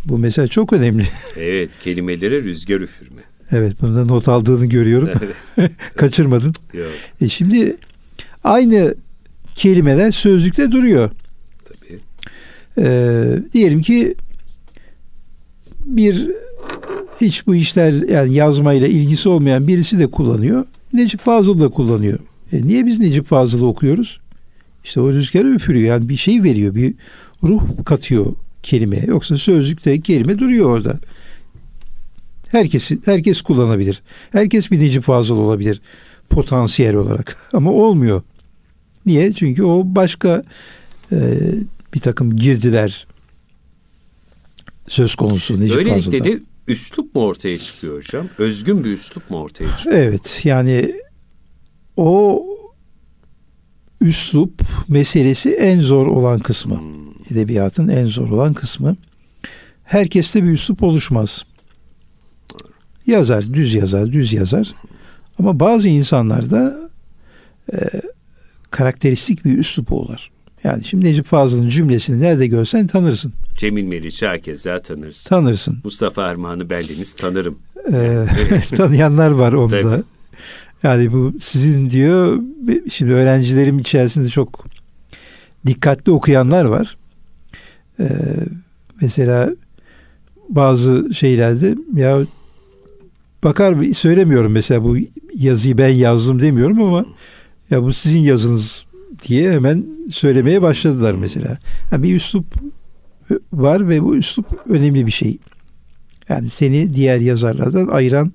[0.05, 1.03] Bu mesela çok önemli.
[1.37, 3.21] Evet, kelimelere rüzgar üfürme.
[3.51, 5.09] Evet, bunu da not aldığını görüyorum.
[5.95, 6.53] Kaçırmadın.
[6.73, 6.91] Yok.
[7.21, 7.77] E şimdi
[8.43, 8.95] aynı
[9.55, 11.09] kelimeler sözlükte duruyor.
[12.77, 14.15] Ee, diyelim ki
[15.85, 16.31] bir
[17.21, 20.65] hiç bu işler yani yazmayla ilgisi olmayan birisi de kullanıyor.
[20.93, 22.19] Necip Fazıl da kullanıyor.
[22.51, 24.19] E niye biz Necip Fazıl'ı okuyoruz?
[24.83, 25.87] İşte o rüzgarı üfürüyor.
[25.87, 26.75] Yani bir şey veriyor.
[26.75, 26.93] Bir
[27.43, 28.25] ruh katıyor
[28.65, 29.03] kelimeye.
[29.07, 30.99] Yoksa sözlükte kelime duruyor orada.
[32.47, 34.03] Herkes, herkes kullanabilir.
[34.31, 35.81] Herkes bir Necip Fazıl olabilir
[36.29, 37.37] potansiyel olarak.
[37.53, 38.21] Ama olmuyor.
[39.05, 39.33] Niye?
[39.33, 40.43] Çünkü o başka
[41.11, 41.17] e,
[41.93, 43.07] bir takım girdiler
[44.87, 46.23] söz konusu Necip Böylelikle Fazıl'da.
[46.23, 48.29] de üslup mu ortaya çıkıyor hocam?
[48.37, 49.95] Özgün bir üslup mu ortaya çıkıyor?
[49.95, 50.91] Evet yani
[51.97, 52.41] o
[54.05, 56.79] üslup meselesi en zor olan kısmı.
[56.79, 57.05] Hmm.
[57.31, 58.95] Edebiyatın en zor olan kısmı.
[59.83, 61.45] Herkeste bir üslup oluşmaz.
[63.07, 64.73] Yazar, düz yazar, düz yazar.
[65.39, 66.89] Ama bazı insanlarda
[67.73, 67.77] e,
[68.71, 70.29] karakteristik bir üslup olur.
[70.63, 73.33] Yani şimdi Necip Fazıl'ın cümlesini nerede görsen tanırsın.
[73.57, 75.29] Cemil Meriç'i herkese tanırsın.
[75.29, 75.79] Tanırsın.
[75.83, 77.59] Mustafa Armağan'ı bendeniz tanırım.
[77.93, 78.25] Ee,
[78.75, 79.81] tanıyanlar var onda.
[79.81, 80.03] Tabii.
[80.85, 82.39] Yani bu sizin diyor
[82.89, 84.65] şimdi öğrencilerim içerisinde çok
[85.65, 86.97] dikkatli okuyanlar var.
[87.99, 88.05] Ee,
[89.01, 89.49] mesela
[90.49, 92.21] bazı şeylerde ya
[93.43, 94.97] bakar söylemiyorum mesela bu
[95.33, 97.05] yazıyı ben yazdım demiyorum ama
[97.69, 98.85] ya bu sizin yazınız
[99.27, 101.57] diye hemen söylemeye başladılar mesela.
[101.91, 102.45] Yani bir üslup
[103.53, 105.37] var ve bu üslup önemli bir şey.
[106.29, 108.31] Yani seni diğer yazarlardan ayıran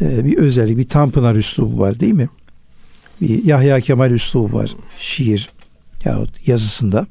[0.00, 2.28] bir özellik, bir Tanpınar üslubu var değil mi?
[3.20, 5.50] Bir Yahya Kemal üslubu var şiir
[6.04, 7.06] yahut yazısında.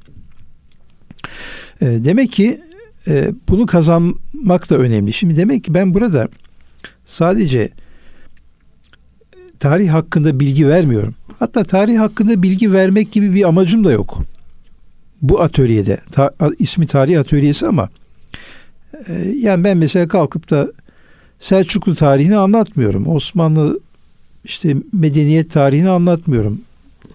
[1.82, 2.60] E, demek ki
[3.08, 5.14] e, bunu kazanmak da önemli.
[5.14, 6.28] Şimdi demek ki ben burada
[7.06, 7.70] sadece
[9.60, 11.16] tarih hakkında bilgi vermiyorum.
[11.40, 14.24] Hatta tarih hakkında bilgi vermek gibi bir amacım da yok.
[15.22, 16.00] Bu atölyede.
[16.12, 17.90] Ta, ismi tarih atölyesi ama
[19.08, 20.72] e, yani ben mesela kalkıp da
[21.40, 23.08] Selçuklu tarihini anlatmıyorum.
[23.08, 23.80] Osmanlı
[24.44, 26.62] işte medeniyet tarihini anlatmıyorum.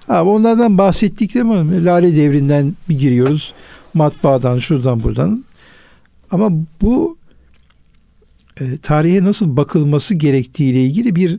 [0.07, 1.85] Ha, onlardan bahsettik değil mi?
[1.85, 3.55] Lale devrinden bir giriyoruz.
[3.95, 5.45] Matbaadan, şuradan, buradan.
[6.31, 6.51] Ama
[6.83, 7.19] bu
[8.61, 11.39] e, tarihe nasıl bakılması gerektiğiyle ilgili bir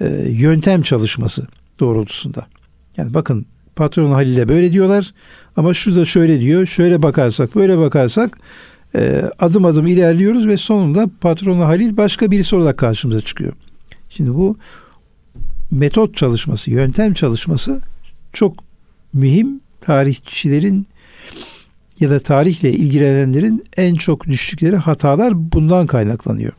[0.00, 1.46] e, yöntem çalışması
[1.80, 2.46] doğrultusunda.
[2.96, 5.14] Yani bakın patron Halil'e böyle diyorlar
[5.56, 6.66] ama şurada şöyle diyor.
[6.66, 8.38] Şöyle bakarsak böyle bakarsak
[8.94, 13.52] e, adım adım ilerliyoruz ve sonunda patron Halil başka birisi olarak karşımıza çıkıyor.
[14.08, 14.58] Şimdi bu
[15.70, 17.80] metot çalışması, yöntem çalışması
[18.32, 18.56] çok
[19.12, 20.86] mühim tarihçilerin
[22.00, 26.52] ya da tarihle ilgilenenlerin en çok düştükleri hatalar bundan kaynaklanıyor.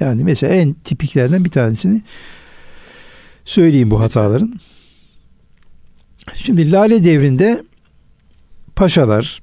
[0.00, 2.02] Yani mesela en tipiklerden bir tanesini
[3.44, 4.60] söyleyeyim bu hataların.
[6.34, 7.62] Şimdi Lale devrinde
[8.76, 9.42] paşalar,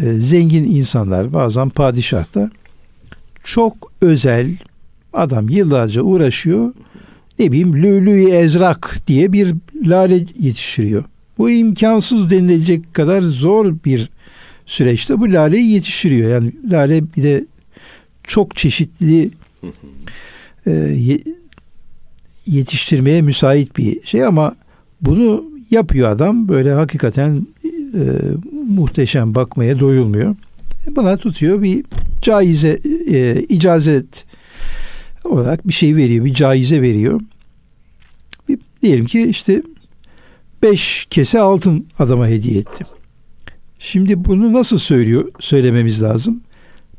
[0.00, 2.50] e, zengin insanlar, bazen padişah da
[3.44, 4.56] çok özel
[5.12, 6.72] adam yıllarca uğraşıyor.
[7.38, 11.04] Ne bileyim lülü ezrak diye bir lale yetiştiriyor.
[11.38, 14.10] Bu imkansız denilecek kadar zor bir
[14.66, 16.30] süreçte bu laleyi yetiştiriyor.
[16.30, 17.44] Yani lale bir de
[18.24, 19.30] çok çeşitli
[20.66, 20.96] e,
[22.46, 24.54] yetiştirmeye müsait bir şey ama
[25.00, 27.46] bunu yapıyor adam böyle hakikaten
[27.94, 28.02] e,
[28.70, 30.36] muhteşem bakmaya doyulmuyor.
[30.96, 31.84] Buna tutuyor bir
[32.22, 32.80] caize
[33.10, 34.24] e, icazet
[35.24, 37.20] olarak bir şey veriyor, bir caize veriyor.
[38.48, 39.62] Bir, diyelim ki işte
[40.62, 42.84] beş kese altın adama hediye etti.
[43.78, 46.40] Şimdi bunu nasıl söylüyor söylememiz lazım?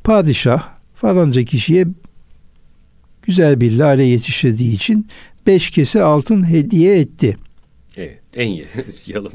[0.03, 0.63] Padişah
[0.95, 1.85] falanca kişiye
[3.21, 5.07] güzel bir lale yetiştirdiği için
[5.47, 7.37] beş kese altın hediye etti.
[8.35, 8.59] En
[9.07, 9.31] yalın.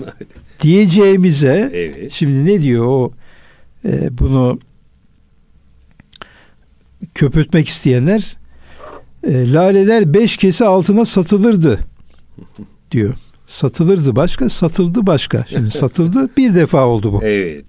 [0.60, 2.12] Diyeceğimize evet.
[2.12, 3.12] şimdi ne diyor o
[3.84, 4.58] e, bunu
[7.14, 8.36] köpürtmek isteyenler
[9.24, 11.78] e, laleler beş kese altına satılırdı
[12.90, 13.14] diyor.
[13.46, 15.44] Satılırdı başka, satıldı başka.
[15.48, 17.20] Şimdi satıldı bir defa oldu bu.
[17.22, 17.64] Evet.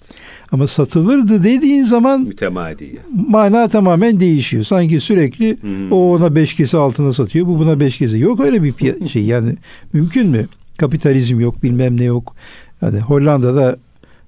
[0.52, 3.02] Ama satılırdı dediğin zaman mütemadi.
[3.28, 4.64] Mana tamamen değişiyor.
[4.64, 5.92] Sanki sürekli hmm.
[5.92, 8.18] o ona beş kese altına satıyor, bu buna beş kese.
[8.18, 9.56] Yok öyle bir şey yani
[9.94, 10.48] mümkün mü?
[10.78, 12.36] Kapitalizm yok, bilmem ne yok.
[12.82, 13.78] Yani Hollanda'da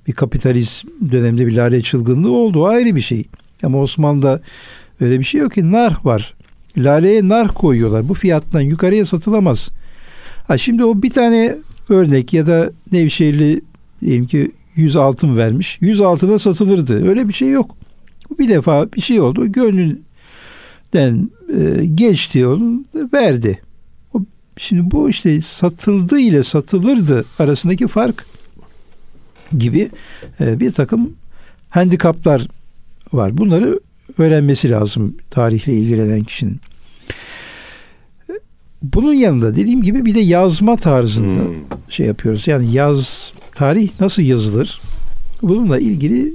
[0.07, 2.65] bir kapitalizm döneminde bir lale çılgınlığı oldu.
[2.65, 3.23] Ayrı bir şey.
[3.63, 4.41] Ama Osmanlı'da
[5.01, 6.33] öyle bir şey yok ki nar var.
[6.77, 8.09] Laleye nar koyuyorlar.
[8.09, 9.69] Bu fiyattan yukarıya satılamaz.
[10.47, 11.55] Ha şimdi o bir tane
[11.89, 13.61] örnek ya da Nevşehirli
[14.01, 15.77] diyelim ki 100 altın vermiş.
[15.81, 17.09] 100 altına satılırdı.
[17.09, 17.75] Öyle bir şey yok.
[18.39, 19.51] Bir defa bir şey oldu.
[19.51, 23.61] Gönlünden e, geçti onun verdi.
[24.61, 28.25] Şimdi bu işte satıldı ile satılırdı arasındaki fark
[29.57, 29.89] gibi
[30.39, 31.13] e, bir takım
[31.69, 32.47] handikaplar
[33.13, 33.37] var.
[33.37, 33.79] Bunları
[34.17, 36.61] öğrenmesi lazım tarihle ilgilenen kişinin.
[38.83, 41.55] Bunun yanında dediğim gibi bir de yazma tarzında hmm.
[41.89, 42.47] şey yapıyoruz.
[42.47, 44.81] Yani yaz tarih nasıl yazılır?
[45.41, 46.33] Bununla ilgili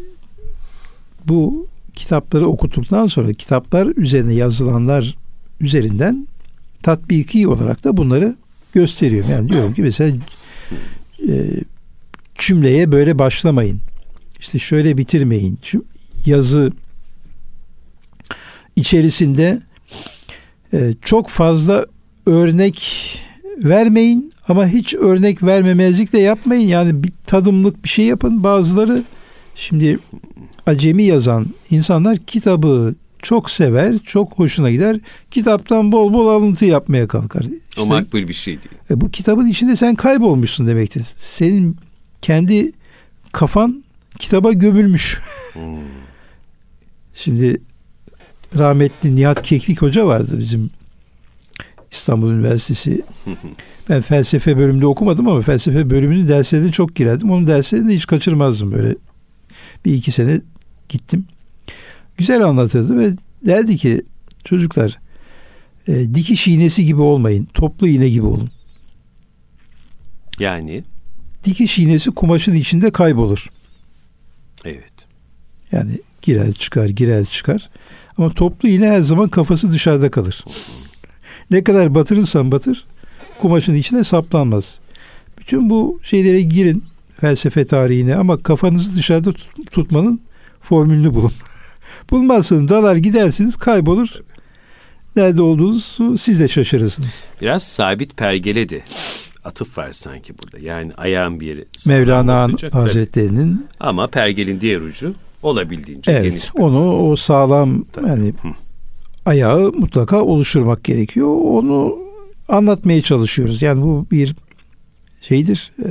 [1.25, 5.17] bu kitapları okuttuktan sonra kitaplar üzerine yazılanlar
[5.61, 6.29] üzerinden
[6.85, 8.37] tatbiki olarak da bunları
[8.73, 9.31] gösteriyorum.
[9.31, 10.17] Yani diyorum ki mesela
[11.29, 11.33] e,
[12.39, 13.81] cümleye böyle başlamayın.
[14.41, 15.59] İşte şöyle bitirmeyin.
[16.27, 16.73] Yazı
[18.77, 19.63] içerisinde
[20.73, 21.87] e, çok fazla
[22.27, 22.79] örnek
[23.59, 26.69] vermeyin ama hiç örnek vermemezlik de yapmayın.
[26.69, 28.45] Yani bir tadımlık bir şey yapın.
[28.45, 29.03] Bazıları
[29.55, 29.99] şimdi
[30.67, 32.95] acemi yazan insanlar kitabı
[33.25, 35.01] çok sever, çok hoşuna gider.
[35.31, 37.43] Kitaptan bol bol alıntı yapmaya kalkar.
[37.43, 38.75] İşte, o makbul bir şey değil.
[38.91, 41.07] E, bu kitabın içinde sen kaybolmuşsun demektir.
[41.19, 41.77] Senin
[42.23, 42.73] kendi
[43.33, 43.85] kafan
[44.19, 45.21] kitaba gömülmüş.
[45.55, 45.79] Hmm.
[47.15, 47.61] Şimdi
[48.57, 50.71] rahmetli Nihat Keklik Hoca vardı bizim
[51.91, 53.03] İstanbul Üniversitesi.
[53.89, 57.31] Ben felsefe bölümünde okumadım ama felsefe bölümünün derslerine çok girerdim.
[57.31, 58.97] Onun derslerini hiç kaçırmazdım böyle.
[59.85, 60.41] Bir iki sene
[60.89, 61.27] gittim.
[62.17, 63.11] Güzel anlatırdı ve
[63.47, 64.03] derdi ki
[64.45, 64.99] çocuklar
[65.89, 67.49] e, dikiş iğnesi gibi olmayın.
[67.55, 68.51] Toplu iğne gibi olun.
[70.39, 70.85] Yani?
[71.45, 73.49] Dikiş iğnesi kumaşın içinde kaybolur.
[74.65, 75.07] Evet.
[75.73, 77.71] Yani girer çıkar girer çıkar.
[78.19, 80.45] Ama toplu iğne her zaman kafası dışarıda kalır.
[81.51, 82.87] Ne kadar batırırsan batır
[83.41, 84.79] kumaşın içine saplanmaz.
[85.39, 86.85] Bütün bu şeylere girin
[87.21, 89.33] felsefe tarihine ama kafanızı dışarıda
[89.71, 90.21] tutmanın
[90.61, 91.33] formülünü bulun.
[92.11, 94.09] Bulmazsınız dalar gidersiniz kaybolur.
[95.17, 97.21] Nerede olduğunuzu siz de şaşırırsınız.
[97.41, 98.85] Biraz sabit pergeledi.
[99.45, 100.59] Atıf var sanki burada.
[100.59, 101.65] Yani ayağın bir yeri.
[101.87, 103.67] Mevlana Hazretleri'nin.
[103.81, 106.55] Ama pergelin diğer ucu olabildiğince evet, geniş.
[106.55, 108.09] Onu o sağlam Tabii.
[108.09, 108.49] yani Hı
[109.27, 111.29] ayağı mutlaka oluşturmak gerekiyor.
[111.29, 111.99] Onu
[112.49, 113.63] anlatmaya çalışıyoruz.
[113.63, 114.37] Yani bu bir
[115.21, 115.73] şeydir.
[115.79, 115.89] E,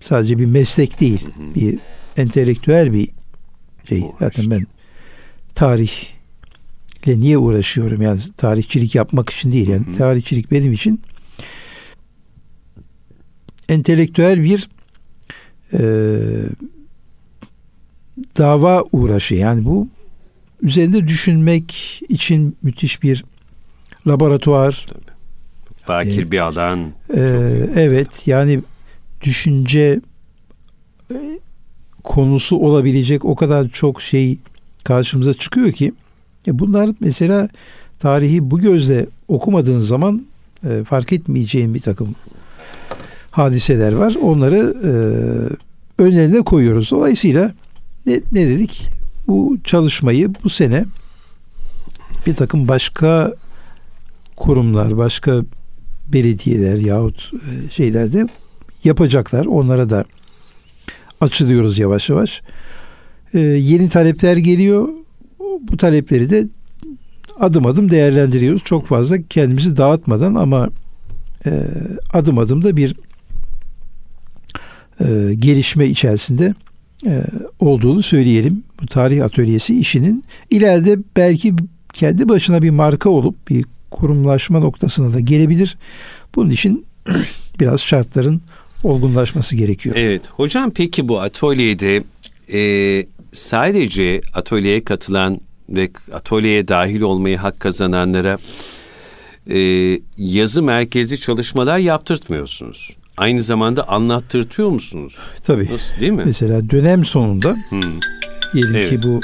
[0.00, 1.26] sadece bir meslek değil.
[1.54, 1.78] Bir
[2.16, 3.08] entelektüel bir
[3.88, 4.02] şey.
[4.18, 4.66] Zaten ben
[5.54, 8.02] tarihle niye uğraşıyorum?
[8.02, 9.68] Yani tarihçilik yapmak için değil.
[9.68, 11.00] Yani tarihçilik benim için
[13.68, 14.68] entelektüel bir
[15.72, 15.80] e,
[18.38, 19.34] dava uğraşı.
[19.34, 19.88] Yani bu
[20.62, 23.24] üzerinde düşünmek için müthiş bir
[24.06, 24.86] laboratuvar.
[24.88, 25.14] Tabii.
[25.88, 26.92] Bakir ee, bir alan.
[27.14, 27.20] E,
[27.74, 28.60] evet yani
[29.20, 30.00] düşünce
[31.10, 31.16] e,
[32.04, 34.38] konusu olabilecek o kadar çok şey
[34.84, 35.92] karşımıza çıkıyor ki
[36.46, 37.48] e bunlar mesela
[37.98, 40.26] tarihi bu gözle okumadığın zaman
[40.68, 42.14] e, fark etmeyeceğin bir takım
[43.30, 44.14] hadiseler var.
[44.22, 44.92] Onları e,
[46.02, 46.90] önlerine koyuyoruz.
[46.90, 47.52] Dolayısıyla
[48.06, 48.88] ne, ne dedik?
[49.26, 50.84] Bu çalışmayı bu sene
[52.26, 53.32] bir takım başka
[54.36, 55.42] kurumlar, başka
[56.12, 58.28] belediyeler yahut e, şeylerde
[58.84, 59.46] yapacaklar.
[59.46, 60.04] Onlara da
[61.20, 62.42] açılıyoruz yavaş yavaş.
[63.34, 64.88] Ee, yeni talepler geliyor.
[65.60, 66.46] Bu talepleri de
[67.40, 68.64] adım adım değerlendiriyoruz.
[68.64, 70.70] Çok fazla kendimizi dağıtmadan ama
[71.46, 71.50] e,
[72.12, 72.96] adım adım da bir
[75.00, 76.54] e, gelişme içerisinde
[77.06, 77.22] e,
[77.60, 78.62] olduğunu söyleyelim.
[78.82, 81.54] Bu tarih atölyesi işinin ileride belki
[81.92, 85.76] kendi başına bir marka olup bir kurumlaşma noktasına da gelebilir.
[86.34, 86.86] Bunun için
[87.60, 88.42] biraz şartların
[88.84, 89.96] olgunlaşması gerekiyor.
[89.96, 90.22] Evet.
[90.30, 92.02] Hocam peki bu atölyede
[92.52, 98.38] e, sadece atölyeye katılan ve atölyeye dahil olmayı hak kazananlara
[99.50, 99.58] e,
[100.18, 102.96] yazı merkezi çalışmalar yaptırtmıyorsunuz.
[103.16, 105.18] Aynı zamanda anlattırtıyor musunuz?
[105.42, 105.68] Tabii.
[105.72, 106.22] Nasıl, değil mi?
[106.26, 107.82] Mesela dönem sonunda hmm.
[108.54, 108.90] diyelim evet.
[108.90, 109.20] ki bu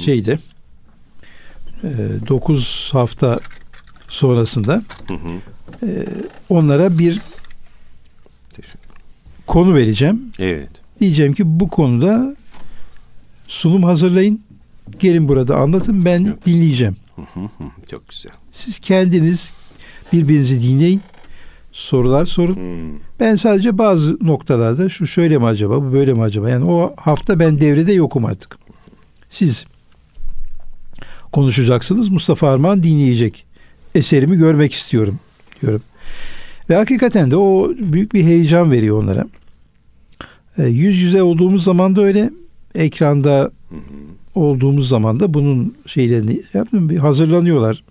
[0.00, 0.38] şeyde
[1.84, 1.88] e,
[2.28, 3.40] 9 hafta
[4.08, 4.82] sonrasında
[5.82, 5.88] e,
[6.48, 7.20] onlara bir
[9.46, 10.22] konu vereceğim.
[10.38, 10.70] Evet.
[11.00, 12.36] Diyeceğim ki bu konuda
[13.48, 14.40] sunum hazırlayın.
[14.98, 16.46] Gelin burada anlatın ben evet.
[16.46, 16.96] dinleyeceğim.
[17.90, 18.32] Çok güzel.
[18.50, 19.52] Siz kendiniz
[20.12, 21.00] birbirinizi dinleyin.
[21.72, 22.56] Sorular sorun.
[22.56, 23.00] Hmm.
[23.20, 26.50] Ben sadece bazı noktalarda şu şöyle mi acaba bu böyle mi acaba?
[26.50, 28.58] Yani o hafta ben devrede yokum artık.
[29.28, 29.66] Siz
[31.32, 32.08] konuşacaksınız.
[32.08, 33.46] Mustafa Armağan dinleyecek.
[33.94, 35.18] Eserimi görmek istiyorum
[35.62, 35.82] diyorum.
[36.70, 39.26] Ve hakikaten de o büyük bir heyecan veriyor onlara.
[40.58, 42.30] E, yüz yüze olduğumuz zaman da öyle.
[42.76, 43.50] Ekranda
[44.34, 47.84] olduğumuz zaman da bunun şeylerini yaptım, bir hazırlanıyorlar.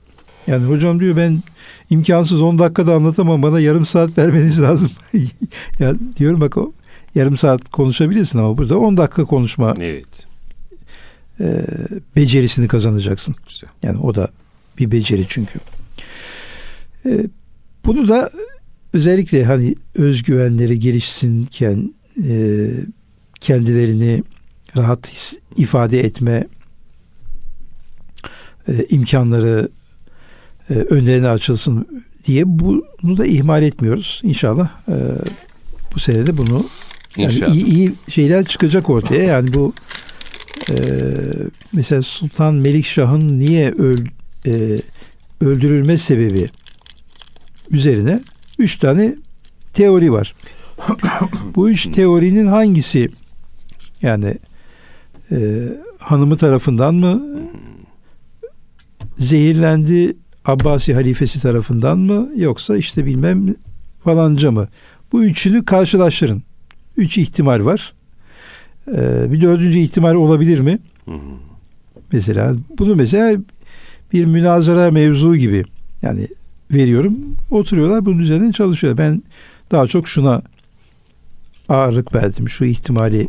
[0.48, 1.39] Yani hocam diyor ben
[1.89, 4.91] imkansız 10 dakikada anlatamam bana yarım saat vermeniz lazım.
[5.80, 6.74] ya diyorum bak o
[7.15, 10.28] yarım saat konuşabilirsin ama burada 10 dakika konuşma evet.
[11.39, 11.65] e,
[12.15, 13.36] becerisini kazanacaksın.
[13.48, 13.69] Güzel.
[13.84, 14.30] Yani o da
[14.80, 15.60] bir beceri çünkü.
[17.06, 17.26] E,
[17.86, 18.30] bunu da
[18.93, 21.93] özellikle hani özgüvenleri gelişsinken
[22.28, 22.67] e,
[23.39, 24.24] kendilerini
[24.75, 26.47] rahat ifade etme
[28.67, 29.69] e, imkanları
[30.69, 34.21] e, önlerine açılsın diye bunu da ihmal etmiyoruz.
[34.23, 34.95] İnşallah e,
[35.95, 36.65] bu senede bunu
[37.17, 39.23] yani iyi, iyi şeyler çıkacak ortaya.
[39.23, 39.73] Yani bu
[40.69, 40.75] e,
[41.73, 43.97] mesela Sultan Melikşah'ın niye öl,
[44.47, 44.81] e,
[45.41, 46.47] öldürülme sebebi
[47.71, 48.19] üzerine
[48.59, 49.15] üç tane
[49.73, 50.35] teori var.
[51.55, 53.09] Bu üç teorinin hangisi
[54.01, 54.35] yani
[55.31, 55.38] e,
[55.99, 57.23] hanımı tarafından mı
[59.17, 60.13] zehirlendi
[60.45, 63.55] Abbasi halifesi tarafından mı yoksa işte bilmem
[64.03, 64.67] falanca mı?
[65.11, 66.43] Bu üçünü karşılaştırın.
[66.97, 67.93] Üç ihtimal var.
[68.88, 70.79] Ee, bir dördüncü ihtimal olabilir mi?
[72.13, 73.39] Mesela bunu mesela
[74.13, 75.63] bir münazara mevzu gibi
[76.01, 76.27] yani
[76.71, 77.17] veriyorum.
[77.51, 78.97] Oturuyorlar bunun üzerine çalışıyor.
[78.97, 79.23] Ben
[79.71, 80.41] daha çok şuna
[81.69, 83.28] ağırlık verdim şu ihtimali.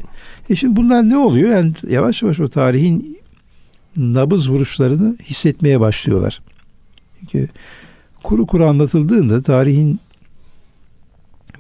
[0.51, 1.51] E şimdi bunlar ne oluyor?
[1.51, 3.19] Yani yavaş yavaş o tarihin
[3.97, 6.43] nabız vuruşlarını hissetmeye başlıyorlar.
[7.21, 7.49] Çünkü
[8.23, 10.01] kuru kuru anlatıldığında tarihin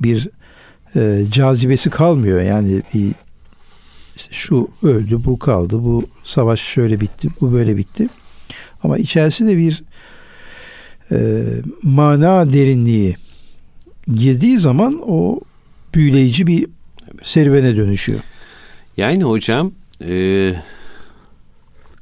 [0.02, 0.28] bir
[0.96, 2.40] e, cazibesi kalmıyor.
[2.40, 3.12] Yani bir
[4.16, 8.08] işte şu öldü, bu kaldı, bu savaş şöyle bitti, bu böyle bitti.
[8.82, 9.82] Ama içerisinde bir
[11.12, 11.44] e,
[11.82, 13.16] mana derinliği
[14.14, 15.40] girdiği zaman o
[15.96, 16.66] büyüleyici bir
[17.22, 18.20] serüvene dönüşüyor.
[18.96, 20.52] Yani hocam e,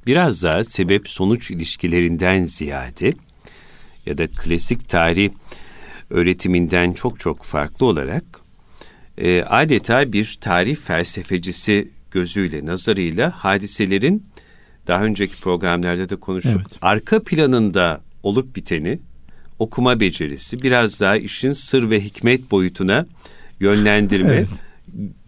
[0.06, 3.12] biraz daha sebep sonuç ilişkilerinden ziyade
[4.06, 5.30] ya da klasik tarih
[6.10, 8.24] öğretiminden çok çok farklı olarak
[9.18, 14.26] e, adeta bir tarih felsefecisi gözüyle, nazarıyla hadiselerin
[14.86, 16.62] daha önceki programlarda da konuştuk.
[16.66, 16.78] Evet.
[16.82, 18.98] Arka planında olup biteni
[19.58, 23.06] okuma becerisi, biraz daha işin sır ve hikmet boyutuna
[23.64, 24.48] yönlendirme evet.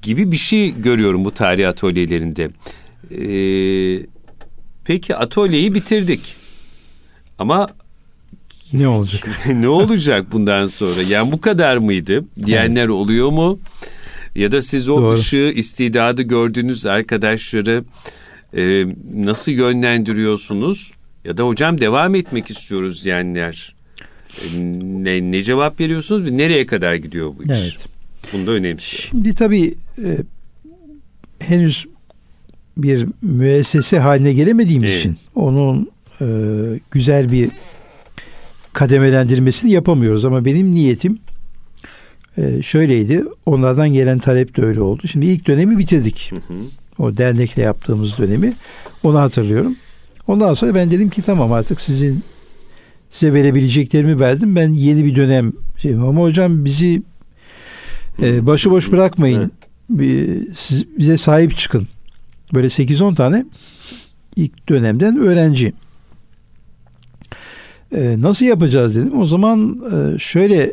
[0.02, 2.50] gibi bir şey görüyorum bu tarih atölyelerinde.
[3.10, 4.06] Ee,
[4.84, 6.36] peki atölyeyi bitirdik.
[7.38, 7.66] Ama
[8.72, 9.28] Ne olacak?
[9.46, 11.02] ne olacak bundan sonra?
[11.02, 12.24] Yani bu kadar mıydı?
[12.46, 12.90] Diyenler evet.
[12.90, 13.58] oluyor mu?
[14.34, 15.12] Ya da siz o Doğru.
[15.12, 17.84] ışığı, istidadı gördüğünüz arkadaşları
[18.56, 20.92] e, nasıl yönlendiriyorsunuz?
[21.24, 23.74] Ya da hocam devam etmek istiyoruz diyenler.
[24.42, 24.44] E,
[24.82, 27.50] ne, ne cevap veriyorsunuz ve nereye kadar gidiyor bu iş?
[27.50, 27.95] Evet.
[28.32, 28.80] Bunda önemli.
[28.80, 30.18] Şimdi tabii e,
[31.40, 31.86] henüz
[32.76, 35.00] bir müessese haline gelemediğimiz evet.
[35.00, 36.26] için onun e,
[36.90, 37.50] güzel bir
[38.72, 41.18] kademelendirmesini yapamıyoruz ama benim niyetim
[42.38, 43.24] e, şöyleydi.
[43.46, 45.02] Onlardan gelen talep de öyle oldu.
[45.08, 46.32] Şimdi ilk dönemi bitirdik.
[46.32, 46.58] Hı hı.
[46.98, 48.52] O dernekle yaptığımız dönemi.
[49.02, 49.76] Onu hatırlıyorum.
[50.28, 52.22] Ondan sonra ben dedim ki tamam artık sizin
[53.10, 54.56] size verebileceklerimi verdim.
[54.56, 57.02] Ben yeni bir dönem şey ama hocam bizi
[58.22, 59.52] e, başıboş bırakmayın.
[59.90, 61.88] Bir, siz, bize sahip çıkın.
[62.54, 63.46] Böyle 8-10 tane
[64.36, 65.72] ilk dönemden öğrenci.
[67.92, 69.20] E, nasıl yapacağız dedim.
[69.20, 70.72] O zaman e, şöyle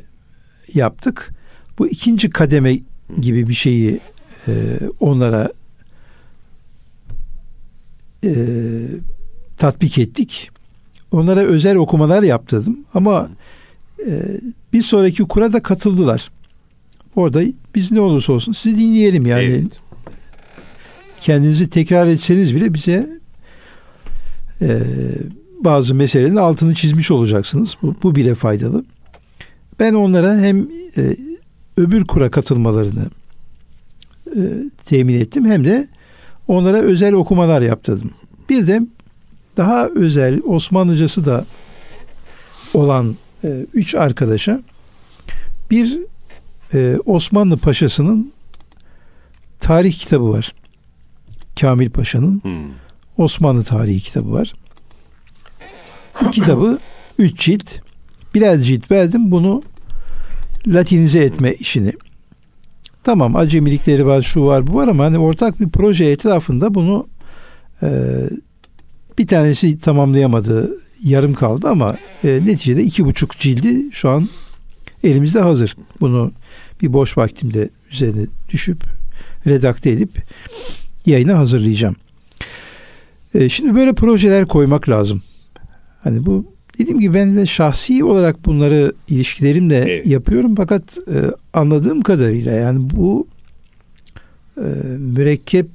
[0.74, 1.34] yaptık.
[1.80, 2.80] Bu ikinci kademe
[3.22, 4.00] gibi bir şeyi
[4.48, 5.52] e, onlara
[8.26, 8.34] e,
[9.58, 10.50] tatbik ettik.
[11.12, 12.80] Onlara özel okumalar yaptırdım.
[12.94, 13.30] Ama
[14.08, 14.40] e,
[14.74, 16.32] bir sonraki kura da katıldılar.
[17.15, 17.41] Orada
[17.76, 19.43] biz ne olursa olsun sizi dinleyelim yani.
[19.43, 19.80] Evet.
[21.19, 23.19] Kendinizi tekrar etseniz bile bize
[24.62, 24.80] e,
[25.60, 27.78] bazı meselelerin altını çizmiş olacaksınız.
[27.82, 28.86] Bu, bu bile faydalı.
[29.80, 31.15] Ben onlara hem e,
[31.78, 33.06] öbür kura katılmalarını
[34.36, 34.41] e,
[34.86, 35.88] temin ettim hem de
[36.47, 38.12] onlara özel okumalar yaptırdım.
[38.49, 38.82] Bir de
[39.58, 41.45] daha özel Osmanlıcası da
[42.73, 44.62] olan e, üç arkadaşa
[45.71, 45.99] bir
[46.74, 48.34] e, Osmanlı Paşası'nın
[49.60, 50.54] tarih kitabı var.
[51.62, 52.72] Kamil Paşa'nın hmm.
[53.18, 54.54] Osmanlı tarihi kitabı var.
[56.22, 56.80] Bu kitabı
[57.20, 57.80] üç cilt
[58.36, 59.64] biraz cilt verdim bunu
[60.68, 61.94] latinize etme işini.
[63.04, 67.08] Tamam acemilikleri var şu var bu var ama hani ortak bir proje etrafında bunu
[67.84, 67.90] e,
[69.18, 74.30] bir tanesi tamamlayamadı yarım kaldı ama e, neticede iki buçuk cildi şu an
[75.04, 75.76] elimizde hazır.
[76.02, 76.32] Bunu
[76.82, 78.84] bir boş vaktimde üzerine düşüp
[79.48, 80.24] redakte edip
[81.06, 81.96] yayına hazırlayacağım.
[83.36, 85.22] E, şimdi böyle projeler koymak lazım.
[86.04, 90.08] Hani bu dediğim gibi ben, ben şahsi olarak bunları ilişkilerimle evet.
[90.08, 91.18] yapıyorum fakat e,
[91.54, 93.28] anladığım kadarıyla yani bu
[94.58, 95.70] e, mürekkep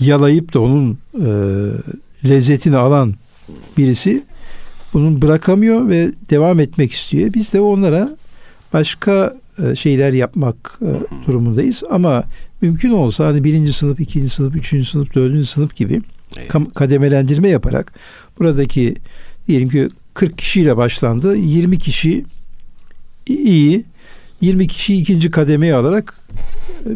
[0.00, 1.28] yalayıp da onun e,
[2.28, 3.14] lezzetini alan
[3.78, 4.22] birisi
[4.92, 7.34] bunun bırakamıyor ve devam etmek istiyor.
[7.34, 8.16] Biz de onlara
[8.72, 10.90] başka e, şeyler yapmak e,
[11.26, 12.24] durumundayız ama
[12.60, 16.02] mümkün olsa hani birinci sınıf, ikinci sınıf, üçüncü sınıf, dördüncü sınıf gibi
[16.36, 16.52] evet.
[16.74, 17.92] kademelendirme yaparak
[18.38, 18.94] buradaki
[19.48, 21.36] diyelim ki 40 kişiyle başlandı.
[21.36, 22.24] 20 kişi
[23.26, 23.84] iyi,
[24.40, 26.20] 20 kişi ikinci kademeye alarak
[26.86, 26.88] e,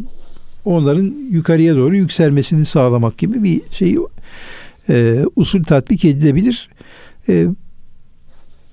[0.65, 3.97] onların yukarıya doğru yükselmesini sağlamak gibi bir şey
[4.89, 6.69] e, usul tatbik edilebilir.
[7.29, 7.47] E,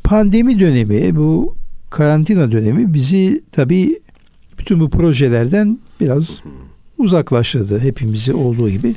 [0.04, 1.56] pandemi dönemi, bu
[1.94, 4.00] karantina dönemi bizi tabii
[4.60, 6.42] bütün bu projelerden biraz
[6.98, 8.96] uzaklaştırdı hepimizi olduğu gibi.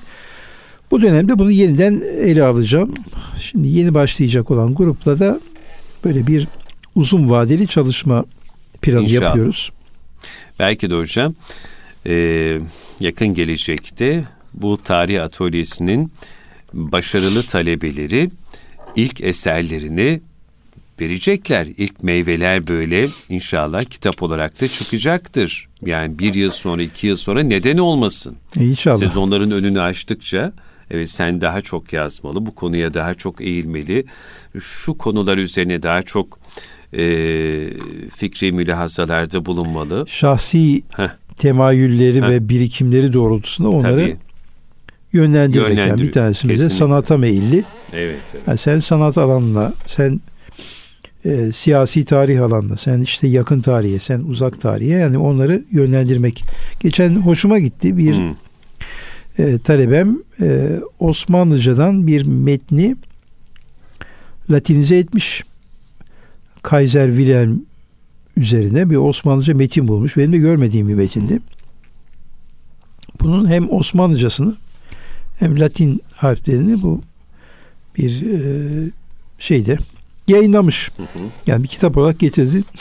[0.91, 2.95] Bu dönemde bunu yeniden ele alacağım.
[3.41, 5.41] Şimdi yeni başlayacak olan grupla da
[6.05, 6.49] böyle bir
[6.95, 8.25] uzun vadeli çalışma
[8.83, 9.25] planı İnşallah.
[9.25, 9.73] yapıyoruz.
[10.59, 11.35] Belki de hocam
[12.07, 12.15] e,
[13.01, 16.13] yakın gelecekte bu tarih atölyesinin
[16.73, 18.31] başarılı talebeleri
[18.97, 20.21] ilk eserlerini
[21.01, 21.69] verecekler.
[21.77, 25.69] İlk meyveler böyle inşallah kitap olarak da çıkacaktır.
[25.87, 28.37] Yani bir yıl sonra, iki yıl sonra neden olmasın?
[28.57, 28.99] İnşallah.
[28.99, 30.53] Sezonların önünü açtıkça
[30.91, 34.05] evet sen daha çok yazmalı, bu konuya daha çok eğilmeli,
[34.61, 36.39] şu konular üzerine daha çok
[36.93, 37.03] e,
[38.17, 40.05] fikri mülahazalarda bulunmalı.
[40.09, 41.09] Şahsi Heh.
[41.39, 42.29] temayülleri Heh.
[42.29, 44.17] ve birikimleri doğrultusunda onları Tabii.
[45.13, 45.79] yönlendirmek.
[45.79, 47.65] Yani bir tanesi de sanata meyilli.
[47.93, 48.17] Evet.
[48.33, 48.43] evet.
[48.47, 50.21] Yani sen sanat alanına, sen
[51.27, 56.45] e, siyasi tarih alanında, sen işte yakın tarihe, sen uzak tarihe yani onları yönlendirmek.
[56.81, 58.35] Geçen hoşuma gitti bir hmm
[59.39, 62.97] e, talebem e, Osmanlıcadan bir metni
[64.51, 65.45] Latinize etmiş.
[66.63, 67.63] Kaiser Wilhelm
[68.37, 70.17] üzerine bir Osmanlıca metin bulmuş.
[70.17, 71.41] Benim de görmediğim bir metindi.
[73.21, 74.55] Bunun hem Osmanlıcasını
[75.39, 77.03] hem Latin harflerini bu
[77.99, 78.91] bir e,
[79.39, 79.79] şeyde
[80.29, 80.91] yayınlamış.
[80.97, 81.07] Hı hı.
[81.47, 82.63] Yani bir kitap olarak getirdi.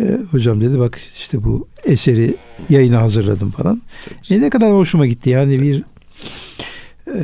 [0.00, 2.34] E, hocam dedi bak işte bu eseri
[2.68, 3.82] yayına hazırladım falan.
[4.30, 5.84] E, ne kadar hoşuma gitti yani bir
[7.06, 7.20] e,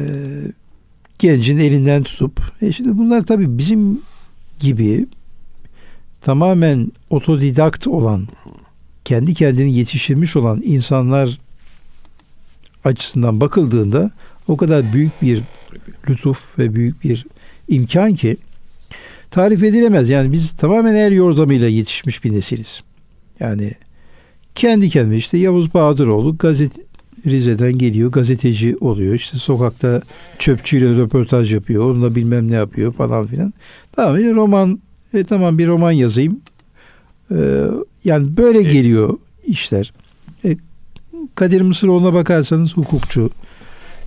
[1.19, 4.01] gencin elinden tutup e şimdi bunlar tabii bizim
[4.61, 5.07] gibi
[6.21, 8.29] tamamen otodidakt olan
[9.05, 11.39] kendi kendini yetiştirmiş olan insanlar
[12.85, 14.11] açısından bakıldığında
[14.49, 15.43] o kadar büyük bir
[16.09, 17.27] lütuf ve büyük bir
[17.69, 18.37] imkan ki
[19.31, 20.11] tarif edilemez.
[20.11, 22.81] Yani biz tamamen el yordamıyla yetişmiş bir nesiliz.
[23.41, 23.73] Yani
[24.55, 26.89] kendi kendine işte Yavuz Bahadıroğlu gazet
[27.27, 29.15] Rize'den geliyor gazeteci oluyor.
[29.15, 30.03] İşte sokakta
[30.39, 31.91] çöpçüyle röportaj yapıyor.
[31.91, 33.53] Onunla bilmem ne yapıyor falan filan.
[33.93, 34.81] Tamam bir roman
[35.15, 36.41] e, tamam bir roman yazayım.
[37.31, 37.65] Ee,
[38.05, 39.93] yani böyle geliyor işler.
[40.45, 40.57] E,
[41.35, 43.31] Kadir Mısıroğlu'na bakarsanız hukukçu.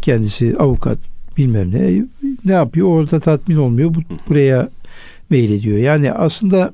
[0.01, 0.97] Kendisi avukat
[1.37, 2.05] bilmem ne.
[2.45, 2.87] Ne yapıyor?
[2.87, 3.93] Orada tatmin olmuyor.
[3.93, 3.99] Bu,
[4.29, 4.69] buraya
[5.31, 5.77] meylediyor.
[5.77, 6.73] Yani aslında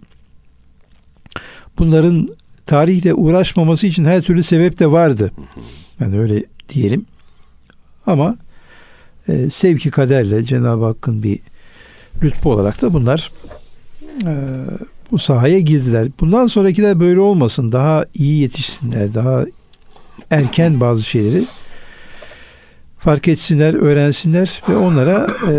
[1.79, 2.29] bunların
[2.65, 5.31] tarihle uğraşmaması için her türlü sebep de vardı.
[5.99, 7.05] Yani öyle diyelim.
[8.05, 8.35] Ama
[9.27, 11.39] e, sevki kaderle Cenab-ı Hakk'ın bir
[12.23, 13.31] lütfu olarak da bunlar
[14.25, 14.33] e,
[15.11, 16.07] bu sahaya girdiler.
[16.19, 17.71] Bundan sonrakiler böyle olmasın.
[17.71, 19.13] Daha iyi yetişsinler.
[19.13, 19.45] Daha
[20.31, 21.43] erken bazı şeyleri
[22.99, 25.51] fark etsinler, öğrensinler ve onlara e,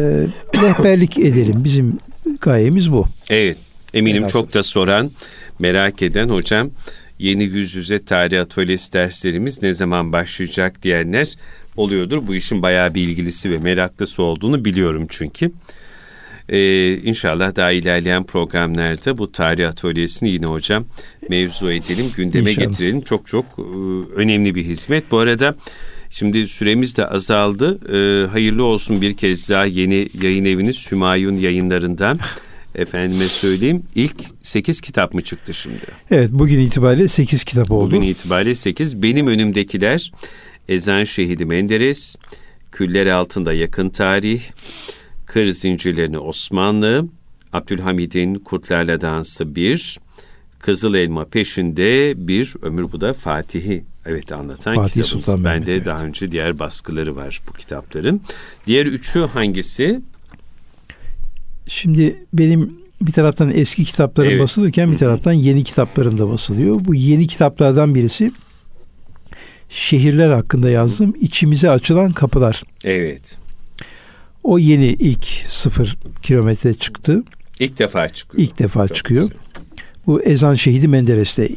[0.62, 1.64] rehberlik edelim.
[1.64, 1.98] Bizim
[2.40, 3.06] gayemiz bu.
[3.30, 3.56] Evet.
[3.94, 4.40] Eminim Velhasıl.
[4.40, 5.10] çok da soran,
[5.58, 6.70] merak eden hocam
[7.18, 11.34] yeni yüz yüze tarih atölyesi derslerimiz ne zaman başlayacak diyenler
[11.76, 12.26] oluyordur.
[12.26, 15.52] Bu işin bayağı bir ilgilisi ve meraklısı olduğunu biliyorum çünkü.
[16.48, 20.84] Ee, inşallah daha ilerleyen programlarda bu tarih atölyesini yine hocam
[21.28, 22.66] mevzu edelim, gündeme inşallah.
[22.66, 23.00] getirelim.
[23.00, 23.62] Çok çok e,
[24.14, 25.10] önemli bir hizmet.
[25.10, 25.56] Bu arada
[26.10, 27.78] şimdi süremiz de azaldı.
[27.92, 32.18] Ee, hayırlı olsun bir kez daha yeni yayın eviniz Hümayun yayınlarından.
[32.74, 35.82] efendime söyleyeyim ilk 8 kitap mı çıktı şimdi?
[36.10, 37.86] Evet bugün itibariyle 8 kitap oldu.
[37.86, 39.02] Bugün itibariyle 8.
[39.02, 40.12] Benim önümdekiler
[40.68, 42.16] Ezan Şehidi Menderes,
[42.72, 44.42] Küller Altında Yakın Tarih,
[45.26, 47.08] Kır Zincirlerini Osmanlı,
[47.52, 49.98] Abdülhamid'in Kurtlarla Dansı 1,
[50.58, 55.06] Kızıl Elma Peşinde bir ömür bu da Fatih'i evet anlatan Fatih kitabımız.
[55.06, 55.86] Sultan Bende evet.
[55.86, 58.20] daha önce diğer baskıları var bu kitapların.
[58.66, 60.00] Diğer üçü hangisi?
[61.66, 64.40] Şimdi benim bir taraftan eski kitaplarım evet.
[64.40, 66.84] basılırken bir taraftan yeni kitaplarım da basılıyor.
[66.84, 68.32] Bu yeni kitaplardan birisi
[69.68, 71.14] şehirler hakkında yazdım.
[71.20, 72.62] İçimize açılan kapılar.
[72.84, 73.38] Evet.
[74.44, 77.22] O yeni ilk sıfır kilometre çıktı.
[77.60, 78.44] İlk defa çıkıyor.
[78.44, 79.22] İlk defa Çok çıkıyor.
[79.22, 79.47] Güzel.
[80.08, 81.48] Bu Ezan Şehidi Menderes'te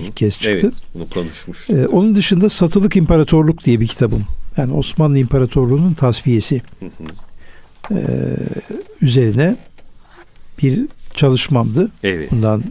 [0.00, 0.50] ilk kez çıktı.
[0.50, 1.70] Evet, bunu konuşmuş.
[1.70, 4.24] Ee, onun dışında Satılık İmparatorluk diye bir kitabım.
[4.56, 6.62] Yani Osmanlı İmparatorluğu'nun tasfiyesi.
[6.80, 6.90] Hı hı
[7.90, 7.96] e,
[9.00, 9.56] üzerine
[10.62, 11.90] bir çalışmamdı.
[12.02, 12.32] Evet.
[12.32, 12.64] Bundan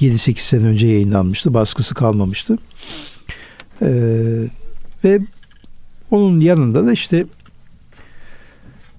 [0.00, 1.54] 7-8 sene önce yayınlanmıştı.
[1.54, 2.58] Baskısı kalmamıştı.
[3.82, 3.90] E,
[5.04, 5.20] ve
[6.10, 7.26] onun yanında da işte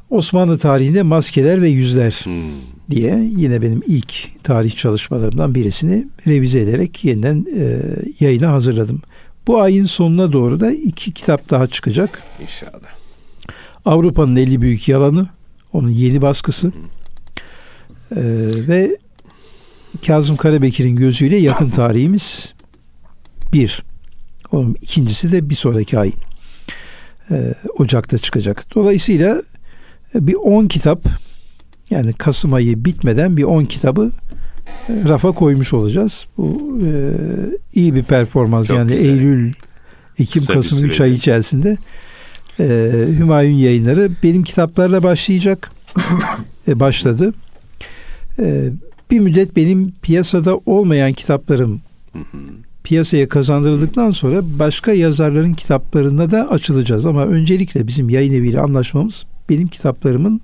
[0.09, 2.78] Osmanlı tarihinde maskeler ve yüzler hmm.
[2.91, 7.81] Diye yine benim ilk tarih çalışmalarımdan birisini revize ederek yeniden e,
[8.19, 9.01] yayına hazırladım.
[9.47, 12.23] Bu ayın sonuna doğru da iki kitap daha çıkacak.
[12.41, 12.99] İnşallah.
[13.85, 15.27] Avrupa'nın 50 büyük yalanı
[15.73, 16.71] onun yeni baskısı
[18.15, 18.21] ee,
[18.67, 18.97] ve
[20.07, 22.53] Kazım Karabekir'in gözüyle yakın tarihimiz
[23.53, 23.83] bir.
[24.51, 26.11] Onun ikincisi de bir sonraki ay
[27.31, 28.65] e, Ocak'ta çıkacak.
[28.75, 29.41] Dolayısıyla
[30.15, 31.05] e, bir 10 kitap
[31.89, 34.11] yani Kasım ayı bitmeden bir 10 kitabı
[34.89, 36.25] e, rafa koymuş olacağız.
[36.37, 37.11] Bu e,
[37.73, 39.09] iyi bir performans Çok yani güzel.
[39.09, 39.53] Eylül,
[40.19, 41.77] Ekim, Kısa Kasım 3 ay içerisinde
[42.59, 42.65] e,
[43.19, 45.71] Hümayun yayınları benim kitaplarla başlayacak.
[46.67, 47.33] e, başladı.
[48.39, 48.69] E,
[49.11, 51.81] bir müddet benim piyasada olmayan kitaplarım
[52.83, 57.05] piyasaya kazandırıldıktan sonra başka yazarların kitaplarına da açılacağız.
[57.05, 60.41] Ama öncelikle bizim yayın eviyle anlaşmamız benim kitaplarımın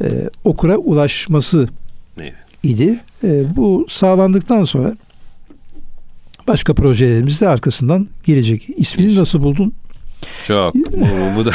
[0.00, 1.68] e, okura ulaşması
[2.20, 2.34] evet.
[2.62, 3.00] idi.
[3.24, 4.96] E, bu sağlandıktan sonra
[6.48, 8.68] başka projelerimiz de arkasından gelecek.
[8.76, 9.72] İsmini nasıl buldun?
[10.46, 10.74] Çok.
[10.92, 11.52] Bu, bu da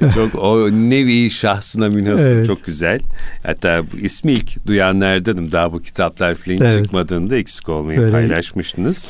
[0.14, 2.46] çok o nevi şahsına münhasır evet.
[2.46, 3.00] çok güzel.
[3.46, 5.52] Hatta bu ismi ilk duyanlardanım.
[5.52, 6.84] Daha bu kitaplar falan evet.
[6.84, 9.08] çıkmadığında eksik olmayı böyle, paylaşmıştınız.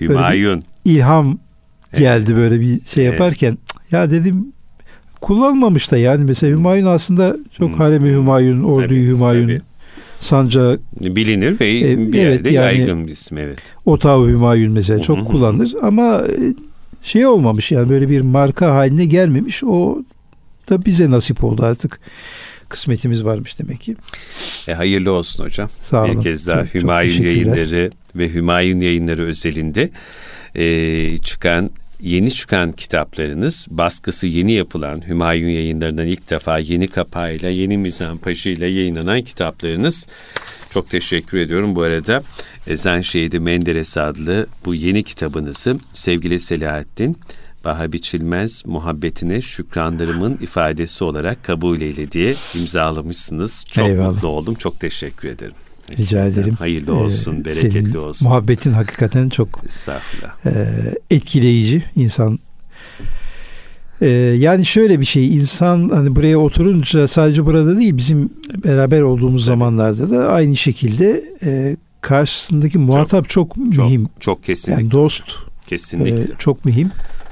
[0.00, 0.62] Hümayun.
[0.84, 1.38] ilham
[1.94, 2.36] geldi evet.
[2.36, 3.58] böyle bir şey yaparken.
[3.80, 3.92] Evet.
[3.92, 4.52] Ya dedim
[5.20, 7.76] kullanmamış da yani mesela Hümayun aslında çok hmm.
[7.76, 9.46] Haremi Hümayun, Orduyu tabii, Hümayun.
[9.46, 9.62] Tabii
[10.20, 13.58] sancağı bilinir ve e, bir evet, yerde yani, yaygın bir isim evet.
[13.86, 16.54] Otağı Hümayun mesela çok kullanılır ama e,
[17.02, 19.64] şey olmamış yani böyle bir marka haline gelmemiş.
[19.64, 19.98] O
[20.70, 22.00] da bize nasip oldu artık.
[22.68, 23.96] Kısmetimiz varmış demek ki.
[24.68, 25.68] E, hayırlı olsun hocam.
[25.80, 26.16] Sağ olun.
[26.16, 29.90] Bir kez daha çok, Hümayun çok yayınları ve Hümayun yayınları özelinde
[30.54, 31.70] e, çıkan
[32.02, 39.22] yeni çıkan kitaplarınız, baskısı yeni yapılan Hümayun yayınlarından ilk defa yeni kapağıyla, yeni mizampajıyla yayınlanan
[39.22, 40.06] kitaplarınız.
[40.72, 42.22] Çok teşekkür ediyorum bu arada.
[42.66, 47.16] Ezan Şehidi Menderes adlı bu yeni kitabınızı sevgili Selahattin
[47.64, 53.64] Baha biçilmez muhabbetine şükranlarımın ifadesi olarak kabul eyle diye imzalamışsınız.
[53.70, 54.12] Çok Eyvallah.
[54.12, 54.54] mutlu oldum.
[54.54, 55.54] Çok teşekkür ederim.
[55.98, 56.54] Rica ederim.
[56.54, 58.28] Hayırlı olsun, ee, bereketli senin olsun.
[58.28, 59.62] Muhabbetin hakikaten çok
[60.46, 60.50] e,
[61.10, 61.84] etkileyici.
[61.96, 62.38] insan
[64.02, 68.30] ee, yani şöyle bir şey insan hani buraya oturunca sadece burada değil bizim
[68.64, 69.46] beraber olduğumuz Tabii.
[69.46, 74.04] zamanlarda da aynı şekilde e, karşısındaki muhatap çok, çok mühim.
[74.04, 74.82] Çok, çok kesinlikle.
[74.82, 75.32] Yani dost
[75.66, 76.20] kesinlikle.
[76.20, 76.90] E, çok mühim.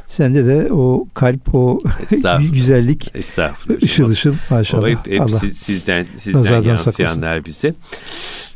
[0.09, 1.81] Sende de o kalp, o
[2.53, 3.83] güzellik, Estağfurullah.
[3.83, 4.83] ışıl ışıl maşallah.
[4.83, 7.75] O hep, hep Allah sizden, sizden yansıyanlar bize.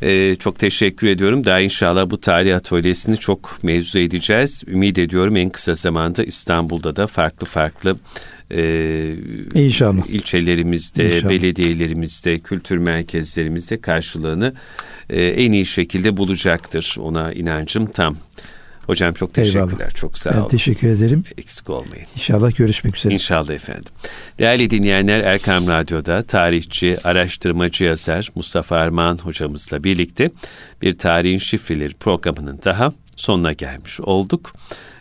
[0.01, 1.45] Ee, çok teşekkür ediyorum.
[1.45, 4.63] Daha inşallah bu tarih atölyesini çok mevzu edeceğiz.
[4.67, 7.97] Ümit ediyorum en kısa zamanda İstanbul'da da farklı farklı
[8.51, 9.15] e,
[9.53, 10.05] İnşallah.
[10.07, 11.31] ilçelerimizde, İnşallah.
[11.31, 14.53] belediyelerimizde, kültür merkezlerimizde karşılığını
[15.09, 16.95] e, en iyi şekilde bulacaktır.
[16.99, 18.15] Ona inancım tam.
[18.85, 19.67] Hocam çok teşekkürler.
[19.67, 19.95] Eyvallah.
[19.95, 20.41] Çok sağ olun.
[20.41, 21.23] Ben teşekkür ederim.
[21.37, 22.05] Eksik olmayın.
[22.15, 23.13] İnşallah görüşmek üzere.
[23.13, 23.93] İnşallah efendim.
[24.39, 30.29] Değerli dinleyenler Erkam Radyo'da tarihçi, araştırmacı yazar Mustafa Armağan hocamızla birlikte
[30.81, 34.53] bir tarihin şifreleri programının daha sonuna gelmiş olduk.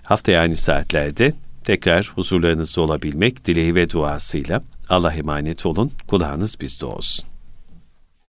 [0.03, 5.93] Haftaya aynı saatlerde tekrar huzurlarınızda olabilmek dileği ve duasıyla Allah emanet olun.
[6.07, 7.32] Kulağınız bizde olsun.